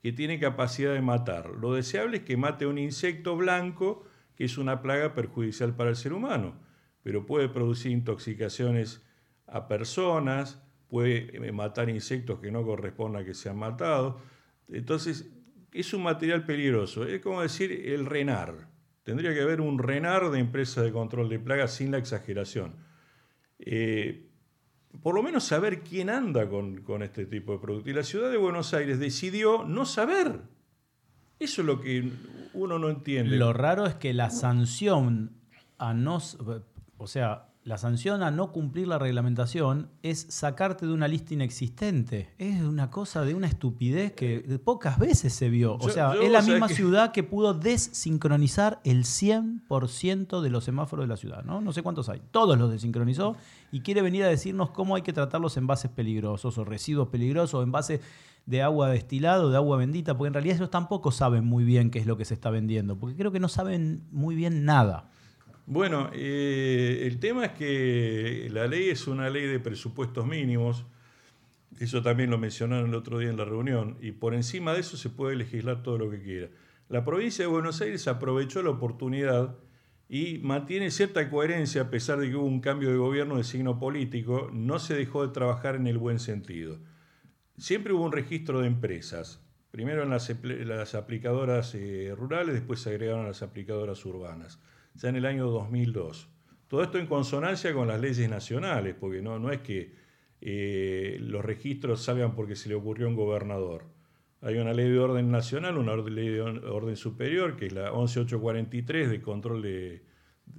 [0.00, 1.50] que tiene capacidad de matar.
[1.50, 4.04] Lo deseable es que mate un insecto blanco,
[4.36, 6.67] que es una plaga perjudicial para el ser humano,
[7.08, 9.00] pero puede producir intoxicaciones
[9.46, 14.16] a personas, puede eh, matar insectos que no correspondan a que sean matados.
[14.68, 15.30] Entonces,
[15.72, 17.06] es un material peligroso.
[17.06, 18.68] Es como decir el RENAR.
[19.04, 22.74] Tendría que haber un RENAR de empresas de control de plagas sin la exageración
[23.58, 24.28] eh,
[25.02, 27.88] por lo menos saber quién anda con, este tipo de producto.
[27.88, 30.42] Y la ciudad de Buenos Aires decidió no saber.
[31.38, 32.12] Eso es lo que
[32.52, 33.38] uno no entiende.
[33.38, 35.38] Lo raro es que la sanción
[35.78, 36.20] a no,
[36.98, 42.30] o sea, la sanción a no cumplir la reglamentación es sacarte de una lista inexistente.
[42.38, 45.76] Es una cosa de una estupidez que pocas veces se vio.
[45.76, 51.08] O sea, es la misma ciudad que pudo desincronizar el 100% de los semáforos de
[51.08, 51.44] la ciudad.
[51.44, 51.60] ¿no?
[51.60, 52.22] no sé cuántos hay.
[52.30, 53.36] Todos los desincronizó
[53.70, 57.54] y quiere venir a decirnos cómo hay que tratar los envases peligrosos o residuos peligrosos
[57.54, 58.00] o envases
[58.46, 61.98] de agua destilado, de agua bendita, porque en realidad ellos tampoco saben muy bien qué
[61.98, 65.10] es lo que se está vendiendo, porque creo que no saben muy bien nada.
[65.70, 70.86] Bueno, eh, el tema es que la ley es una ley de presupuestos mínimos,
[71.78, 74.96] eso también lo mencionaron el otro día en la reunión, y por encima de eso
[74.96, 76.48] se puede legislar todo lo que quiera.
[76.88, 79.56] La provincia de Buenos Aires aprovechó la oportunidad
[80.08, 83.78] y mantiene cierta coherencia a pesar de que hubo un cambio de gobierno de signo
[83.78, 86.78] político, no se dejó de trabajar en el buen sentido.
[87.58, 93.26] Siempre hubo un registro de empresas, primero en las, aplicadoras eh, rurales, después se agregaron
[93.26, 94.58] las aplicadoras urbanas
[94.98, 96.28] ya en el año 2002.
[96.66, 99.94] Todo esto en consonancia con las leyes nacionales, porque no, no es que
[100.40, 103.84] eh, los registros salgan porque se le ocurrió a un gobernador.
[104.40, 109.10] Hay una ley de orden nacional, una ley de orden superior, que es la 11843
[109.10, 110.04] de control de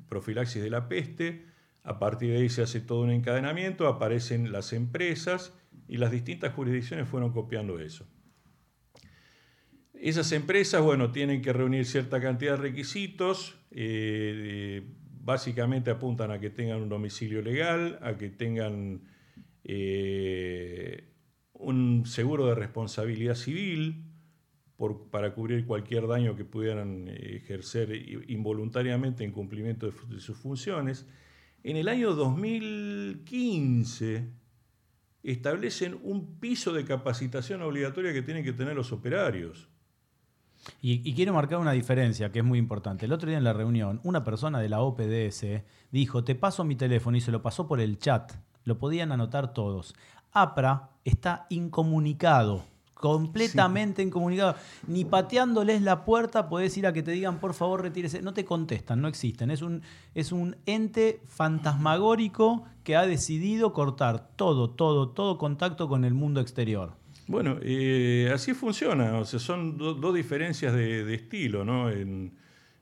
[0.09, 1.45] profilaxis de la peste.
[1.83, 5.53] A partir de ahí se hace todo un encadenamiento, aparecen las empresas
[5.87, 8.05] y las distintas jurisdicciones fueron copiando eso.
[10.01, 14.81] Esas empresas, bueno, tienen que reunir cierta cantidad de requisitos, eh,
[15.21, 19.01] básicamente apuntan a que tengan un domicilio legal, a que tengan
[19.65, 21.03] eh,
[21.51, 24.05] un seguro de responsabilidad civil
[25.11, 27.91] para cubrir cualquier daño que pudieran ejercer
[28.29, 31.05] involuntariamente en cumplimiento de sus funciones.
[31.61, 34.29] En el año 2015
[35.23, 39.67] establecen un piso de capacitación obligatoria que tienen que tener los operarios.
[40.81, 43.05] Y, quiero marcar una diferencia que es muy importante.
[43.05, 45.45] El otro día en la reunión, una persona de la OPDS
[45.91, 48.33] dijo, te paso mi teléfono y se lo pasó por el chat.
[48.63, 49.95] Lo podían anotar todos.
[50.31, 54.55] APRA está incomunicado, completamente incomunicado.
[54.87, 58.21] Ni pateándoles la puerta podés ir a que te digan, por favor, retírese.
[58.21, 59.51] No te contestan, no existen.
[59.51, 59.81] Es un,
[60.13, 66.41] es un ente fantasmagórico que ha decidido cortar todo, todo, todo contacto con el mundo
[66.41, 66.93] exterior.
[67.29, 71.91] Bueno, eh, así funciona, o sea, son dos diferencias de, estilo, ¿no?
[71.91, 72.33] En,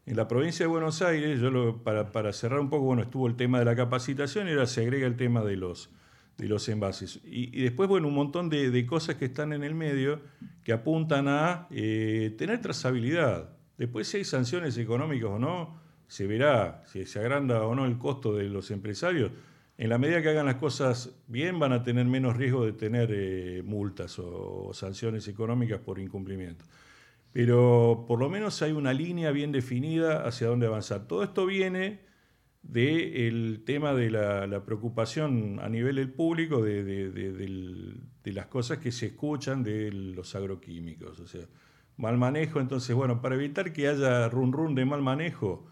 [0.06, 3.60] la provincia de Buenos Aires, yo lo, para, cerrar un poco, bueno, estuvo el tema
[3.60, 5.90] de la capacitación y ahora se agrega el tema de los,
[6.38, 7.20] de los envases.
[7.26, 10.22] Y, después, bueno, un montón de, cosas que están en el medio
[10.64, 13.50] que apuntan a eh, tener trazabilidad.
[13.78, 17.98] Después, si hay sanciones económicas o no, se verá si se agranda o no el
[17.98, 19.30] costo de los empresarios
[19.78, 23.12] en la medida que hagan las cosas bien, van a tener menos riesgo de tener
[23.14, 26.66] eh, multas o, sanciones económicas por incumplimiento.
[27.32, 31.08] Pero por lo menos hay una línea bien definida hacia dónde avanzar.
[31.08, 32.00] Todo esto viene
[32.64, 39.08] del tema de la, preocupación a nivel del público de, de, las cosas que se
[39.08, 41.20] escuchan de los agroquímicos.
[41.20, 41.46] O sea,
[41.98, 45.68] mal manejo, entonces, bueno, para evitar que haya run run de mal manejo,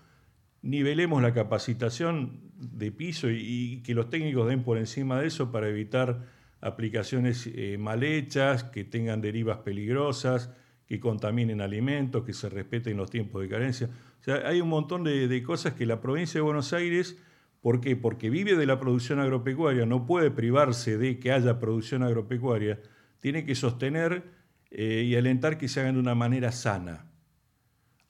[0.61, 5.69] nivelemos la capacitación de piso y, que los técnicos den por encima de eso para
[5.69, 6.23] evitar
[6.61, 10.49] aplicaciones eh, mal hechas, que tengan derivas peligrosas,
[10.87, 13.89] que contaminen alimentos, que se respeten los tiempos de carencia.
[14.21, 17.17] O sea, hay un montón de, cosas que la provincia de Buenos Aires
[17.65, 17.95] ¿Por qué?
[17.95, 22.79] Porque vive de la producción agropecuaria, no puede privarse de que haya producción agropecuaria,
[23.19, 24.21] tiene que sostener
[24.69, 27.07] eh, y alentar que se hagan de una manera sana.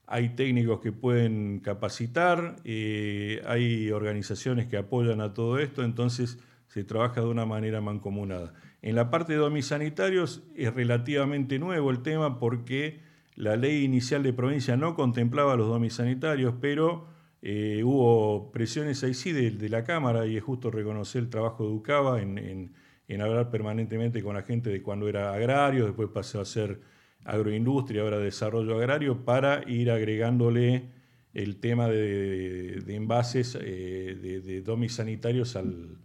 [0.08, 6.84] Hay técnicos que pueden capacitar, eh, hay organizaciones que apoyan a todo esto, entonces se
[6.84, 8.54] trabaja de una manera mancomunada.
[8.82, 13.00] En la parte de domisanitarios es relativamente nuevo el tema porque
[13.36, 17.08] la ley inicial de provincia no contemplaba los domisanitarios, pero
[17.42, 21.74] eh, hubo presiones ahí sí de, la Cámara y es justo reconocer el trabajo de
[21.74, 22.74] UCABA en,
[23.22, 26.80] hablar permanentemente con la gente de cuando era agrario, después pasó a ser
[27.26, 30.90] agroindustria, ahora desarrollo agrario, para ir agregándole
[31.34, 35.98] el tema de, envases eh, de, de domisanitarios al,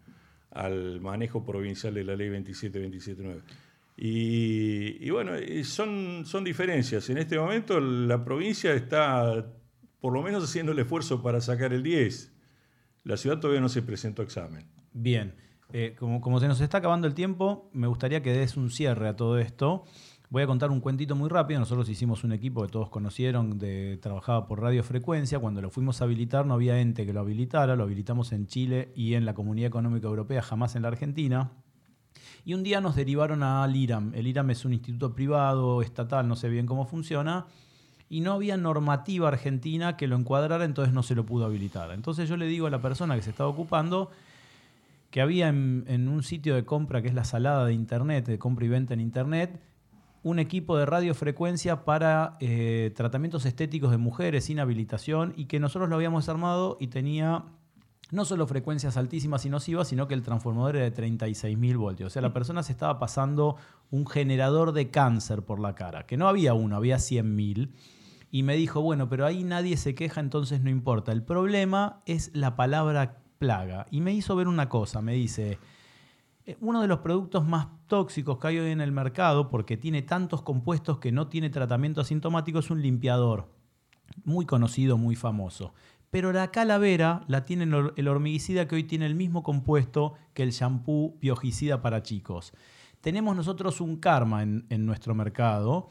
[0.51, 3.43] al manejo provincial de la ley 27279.
[3.97, 7.09] Y, y bueno, son, son diferencias.
[7.11, 9.47] En este momento la provincia está
[10.01, 12.33] por lo menos haciendo el esfuerzo para sacar el 10.
[13.05, 14.67] La ciudad todavía no se presentó examen.
[14.93, 15.35] Bien,
[15.73, 19.09] eh, como, como se nos está acabando el tiempo, me gustaría que des un cierre
[19.09, 19.85] a todo esto.
[20.31, 21.59] Voy a contar un cuentito muy rápido.
[21.59, 25.41] Nosotros hicimos un equipo que todos conocieron, de, trabajaba por radiofrecuencia.
[25.41, 27.75] Cuando lo fuimos a habilitar no había ente que lo habilitara.
[27.75, 31.51] Lo habilitamos en Chile y en la Comunidad Económica Europea, jamás en la Argentina.
[32.45, 34.15] Y un día nos derivaron al IRAM.
[34.15, 37.47] El IRAM es un instituto privado, estatal, no sé bien cómo funciona.
[38.09, 41.91] Y no había normativa argentina que lo encuadrara, entonces no se lo pudo habilitar.
[41.91, 44.13] Entonces yo le digo a la persona que se estaba ocupando
[45.11, 48.39] que había en, en un sitio de compra que es la salada de internet, de
[48.39, 49.61] compra y venta en internet,
[50.23, 55.89] un equipo de radiofrecuencia para eh, tratamientos estéticos de mujeres sin habilitación y que nosotros
[55.89, 57.45] lo habíamos armado y tenía
[58.11, 62.09] no solo frecuencias altísimas y nocivas, sino que el transformador era de 36.000 voltios.
[62.09, 63.57] O sea, la persona se estaba pasando
[63.91, 67.71] un generador de cáncer por la cara, que no había uno, había 100.000.
[68.33, 71.13] Y me dijo, bueno, pero ahí nadie se queja, entonces no importa.
[71.13, 73.87] El problema es la palabra plaga.
[73.91, 75.59] Y me hizo ver una cosa, me dice,
[76.61, 80.43] uno de los productos más tóxicos que hay hoy en el mercado, porque tiene tantos
[80.43, 83.53] compuestos que no tiene tratamiento asintomático, es un limpiador.
[84.25, 85.73] Muy conocido, muy famoso.
[86.11, 87.65] Pero la calavera la tiene
[87.97, 92.53] el hormiguicida que hoy tiene el mismo compuesto que el shampoo biogicida para chicos.
[93.01, 95.89] Tenemos nosotros un karma en, nuestro mercado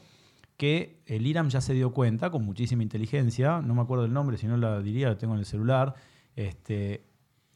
[0.56, 4.36] que el IRAM ya se dio cuenta con muchísima inteligencia, no me acuerdo el nombre,
[4.36, 5.94] si no la diría, lo tengo en el celular,
[6.36, 7.09] este,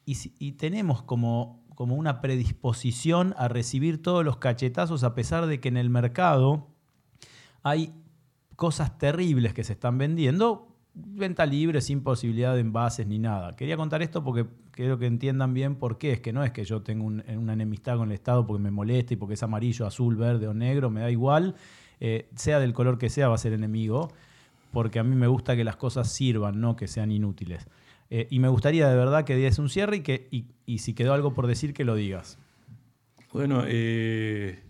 [0.06, 5.68] y tenemos como como una predisposición a recibir todos los cachetazos a pesar de que
[5.68, 6.68] en el mercado
[7.62, 7.92] hay
[8.56, 13.56] cosas terribles que se están vendiendo, venta libre, sin posibilidad de envases ni nada.
[13.56, 16.12] Quería contar esto porque quiero que entiendan bien por qué.
[16.12, 19.14] Es que no es que yo tenga una enemistad con el Estado porque me molesta
[19.14, 21.56] y porque es amarillo, azul, verde o negro, me da igual.
[21.98, 24.12] Eh, sea del color que sea, va a ser enemigo.
[24.72, 27.66] Porque a mí me gusta que las cosas sirvan, no que sean inútiles.
[28.16, 31.14] Eh, y me gustaría de verdad que digas un cierre y, que, y, si quedó
[31.14, 32.38] algo por decir, que lo digas.
[33.32, 34.62] Bueno, eh,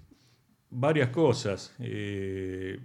[0.71, 1.77] varias cosas.
[1.79, 2.81] Eh,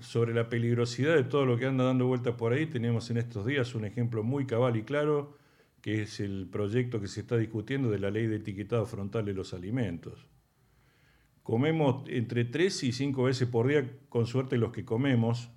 [0.00, 3.44] sobre la peligrosidad de todo lo que anda dando vueltas por ahí, tenemos en estos
[3.44, 5.36] días un ejemplo muy cabal y claro,
[5.82, 9.34] que es el proyecto que se está discutiendo de la ley de etiquetado frontal de
[9.34, 10.26] los alimentos.
[11.42, 15.50] Comemos entre tres y cinco veces por día, con suerte los que comemos,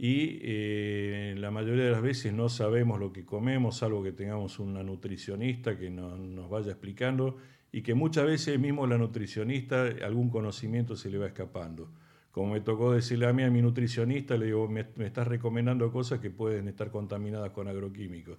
[0.00, 4.60] y eh, la mayoría de las veces no sabemos lo que comemos, salvo que tengamos
[4.60, 7.36] una nutricionista que nos vaya explicando
[7.72, 11.90] y que muchas veces mismo la nutricionista algún conocimiento se le va escapando.
[12.30, 16.20] Como me tocó decirle a mí a mi nutricionista, le digo, me, estás recomendando cosas
[16.20, 18.38] que pueden estar contaminadas con agroquímicos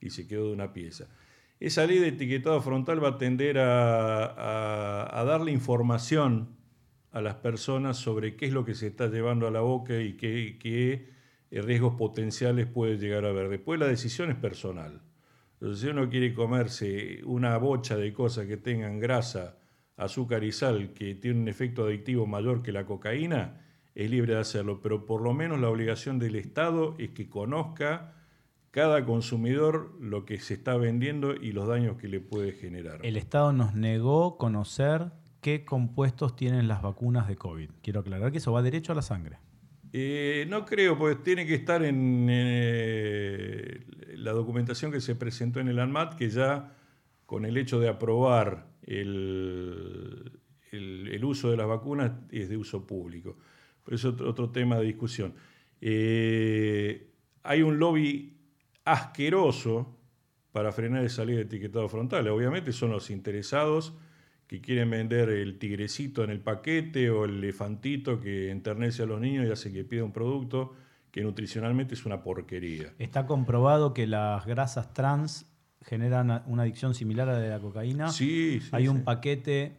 [0.00, 1.06] y se quedó de una pieza.
[1.60, 6.55] Esa ley de etiquetado frontal va a tender a, a darle información
[7.12, 10.14] a las personas sobre qué es lo que se está llevando a la boca y
[10.14, 11.08] qué,
[11.50, 13.48] riesgos potenciales puede llegar a haber.
[13.48, 15.00] Después la decisión es personal.
[15.54, 19.56] Entonces, si uno quiere comerse una bocha de cosas que tengan grasa,
[19.96, 23.62] azúcar y sal, que tiene un efecto adictivo mayor que la cocaína,
[23.94, 24.80] es libre de hacerlo.
[24.82, 28.12] Pero por lo menos la obligación del Estado es que conozca
[28.70, 33.00] cada consumidor lo que se está vendiendo y los daños que le puede generar.
[33.02, 35.12] El Estado nos negó conocer
[35.46, 37.70] qué compuestos tienen las vacunas de COVID.
[37.80, 39.38] Quiero aclarar que eso va derecho a la sangre.
[39.92, 43.86] Eh, no creo, porque tiene que estar en eh,
[44.16, 46.74] la documentación que se presentó en el ANMAT, que ya
[47.26, 50.32] con el hecho de aprobar el,
[51.22, 53.38] uso de las vacunas es de uso público.
[53.86, 55.32] Eso otro, otro tema de discusión.
[55.80, 57.08] Eh,
[57.44, 58.36] hay un lobby
[58.84, 59.96] asqueroso
[60.50, 62.26] para frenar el salir de etiquetado frontal.
[62.26, 63.94] Obviamente son los interesados
[64.46, 69.20] que quieren vender el tigrecito en el paquete o el elefantito que enternece a los
[69.20, 70.74] niños y hace que pida un producto
[71.10, 72.92] que nutricionalmente es una porquería.
[72.98, 75.46] Está comprobado que las grasas trans
[75.82, 78.08] generan una adicción similar a la de la cocaína.
[78.08, 78.68] Sí, sí.
[78.72, 79.78] Hay un paquete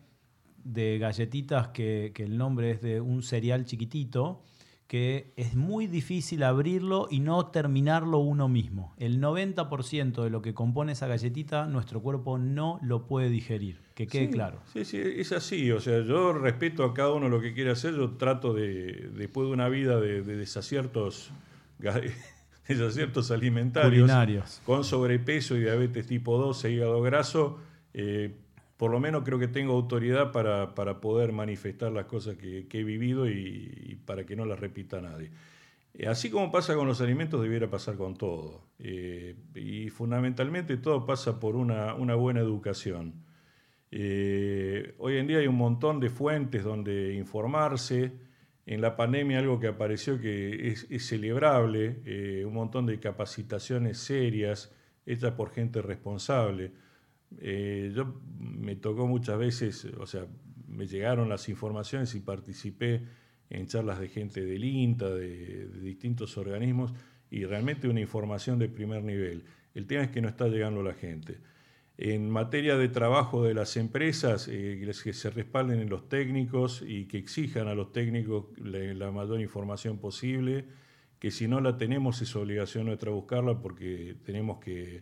[0.63, 4.43] de galletitas que, que el nombre es de un cereal chiquitito
[4.87, 8.93] que es muy difícil abrirlo y no terminarlo uno mismo.
[8.97, 13.81] El 90% de lo que compone esa galletita, nuestro cuerpo no lo puede digerir.
[13.95, 14.59] Que quede Sí, claro.
[14.71, 15.71] Sí, sí, es así.
[15.71, 17.95] O sea, yo respeto a cada uno lo que quiere hacer.
[17.95, 21.31] Yo trato de, después de una vida de, de desaciertos,
[22.67, 24.61] desaciertos alimentarios, Culinarios.
[24.65, 27.59] con sobrepeso y diabetes tipo 2 e hígado graso,
[27.93, 28.35] eh,
[28.77, 32.83] por lo menos creo que tengo autoridad para, para poder manifestar las cosas que, he
[32.83, 35.31] vivido y, para que no las repita nadie.
[35.93, 38.69] Eh, Así como pasa con los alimentos, debiera pasar con todo.
[38.79, 43.25] Eh, y fundamentalmente todo pasa por una, una buena educación.
[43.89, 48.13] Eh, hoy en día hay un montón de fuentes donde informarse.
[48.65, 53.97] En la pandemia algo que apareció que es, es celebrable, eh, un montón de capacitaciones
[53.97, 54.73] serias
[55.05, 56.73] hechas por gente responsable.
[57.39, 60.27] Eh, yo me tocó muchas veces, o sea,
[60.67, 63.03] me llegaron las informaciones y participé
[63.49, 66.93] en charlas de gente del INTA, de, de distintos organismos,
[67.29, 69.45] y realmente una información de primer nivel.
[69.73, 71.37] El tema es que no está llegando la gente.
[71.97, 77.05] En materia de trabajo de las empresas, eh, que se respalden en los técnicos y
[77.05, 80.65] que exijan a los técnicos la, la mayor información posible,
[81.17, 85.01] que si no la tenemos es obligación nuestra buscarla porque tenemos que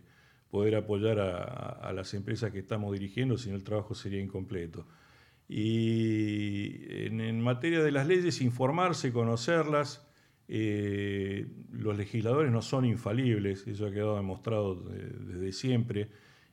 [0.56, 4.86] poder apoyar a, las empresas que estamos dirigiendo, si no el trabajo sería incompleto.
[5.50, 10.08] Y en, materia de las leyes, informarse, conocerlas.
[10.48, 16.08] Eh, los legisladores no son infalibles, eso ha quedado demostrado de- desde siempre,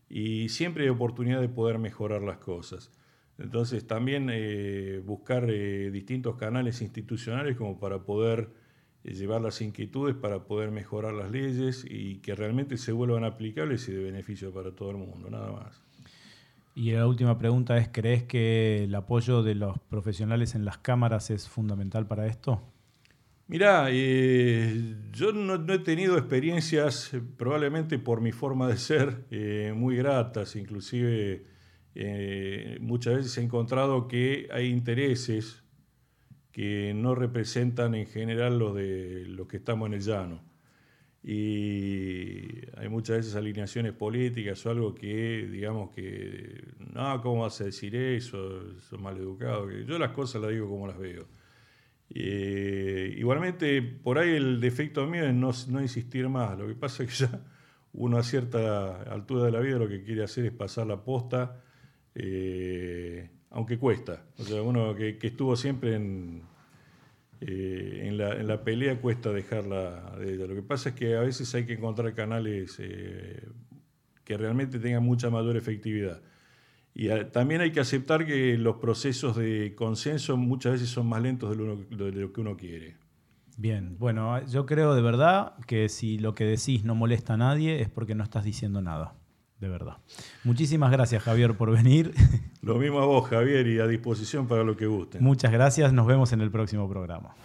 [0.09, 2.91] y siempre hay oportunidad de poder mejorar las cosas.
[3.37, 8.49] Entonces también eh, buscar eh, distintos canales institucionales como para poder
[9.03, 13.91] llevar las inquietudes, para poder mejorar las leyes y que realmente se vuelvan aplicables y
[13.91, 15.81] de beneficio para todo el mundo, nada más.
[16.75, 21.29] Y la última pregunta es, ¿crees que el apoyo de los profesionales en las cámaras
[21.29, 22.61] es fundamental para esto?
[23.47, 29.25] Mirá, eh, yo no, no he tenido experiencias, eh, probablemente por mi forma de ser,
[29.29, 30.55] eh, muy gratas.
[30.55, 31.43] Inclusive
[31.95, 35.62] eh, muchas veces he encontrado que hay intereses
[36.53, 40.41] que no representan en general los de los que estamos en el llano.
[41.23, 47.65] Y hay muchas veces alineaciones políticas o algo que, digamos que, no, ¿cómo vas a
[47.65, 48.79] decir eso?
[48.79, 49.69] Sos maleducado.
[49.71, 51.27] Yo las cosas las digo como las veo.
[52.09, 56.57] Eh, igualmente, por ahí el defecto mío es no, no insistir más.
[56.57, 57.41] Lo que pasa es que ya
[57.93, 61.63] uno a cierta altura de la vida lo que quiere hacer es pasar la posta,
[62.15, 64.25] eh, aunque cuesta.
[64.37, 66.43] O sea, uno que, estuvo siempre en,
[67.39, 70.47] eh, en, la, en la pelea cuesta dejarla de ella.
[70.47, 73.47] Lo que pasa es que a veces hay que encontrar canales eh,
[74.23, 76.21] que realmente tengan mucha mayor efectividad.
[76.95, 81.49] Y también hay que aceptar que los procesos de consenso muchas veces son más lentos
[81.51, 82.97] de lo, de lo que uno quiere.
[83.57, 87.81] Bien, bueno, yo creo de verdad que si lo que decís no molesta a nadie
[87.81, 89.15] es porque no estás diciendo nada,
[89.63, 89.97] de verdad.
[90.43, 92.13] Muchísimas gracias Javier por venir.
[92.61, 95.23] Lo mismo a vos, Javier, y a disposición para lo que gusten.
[95.23, 97.35] Muchas gracias, nos vemos en el próximo programa.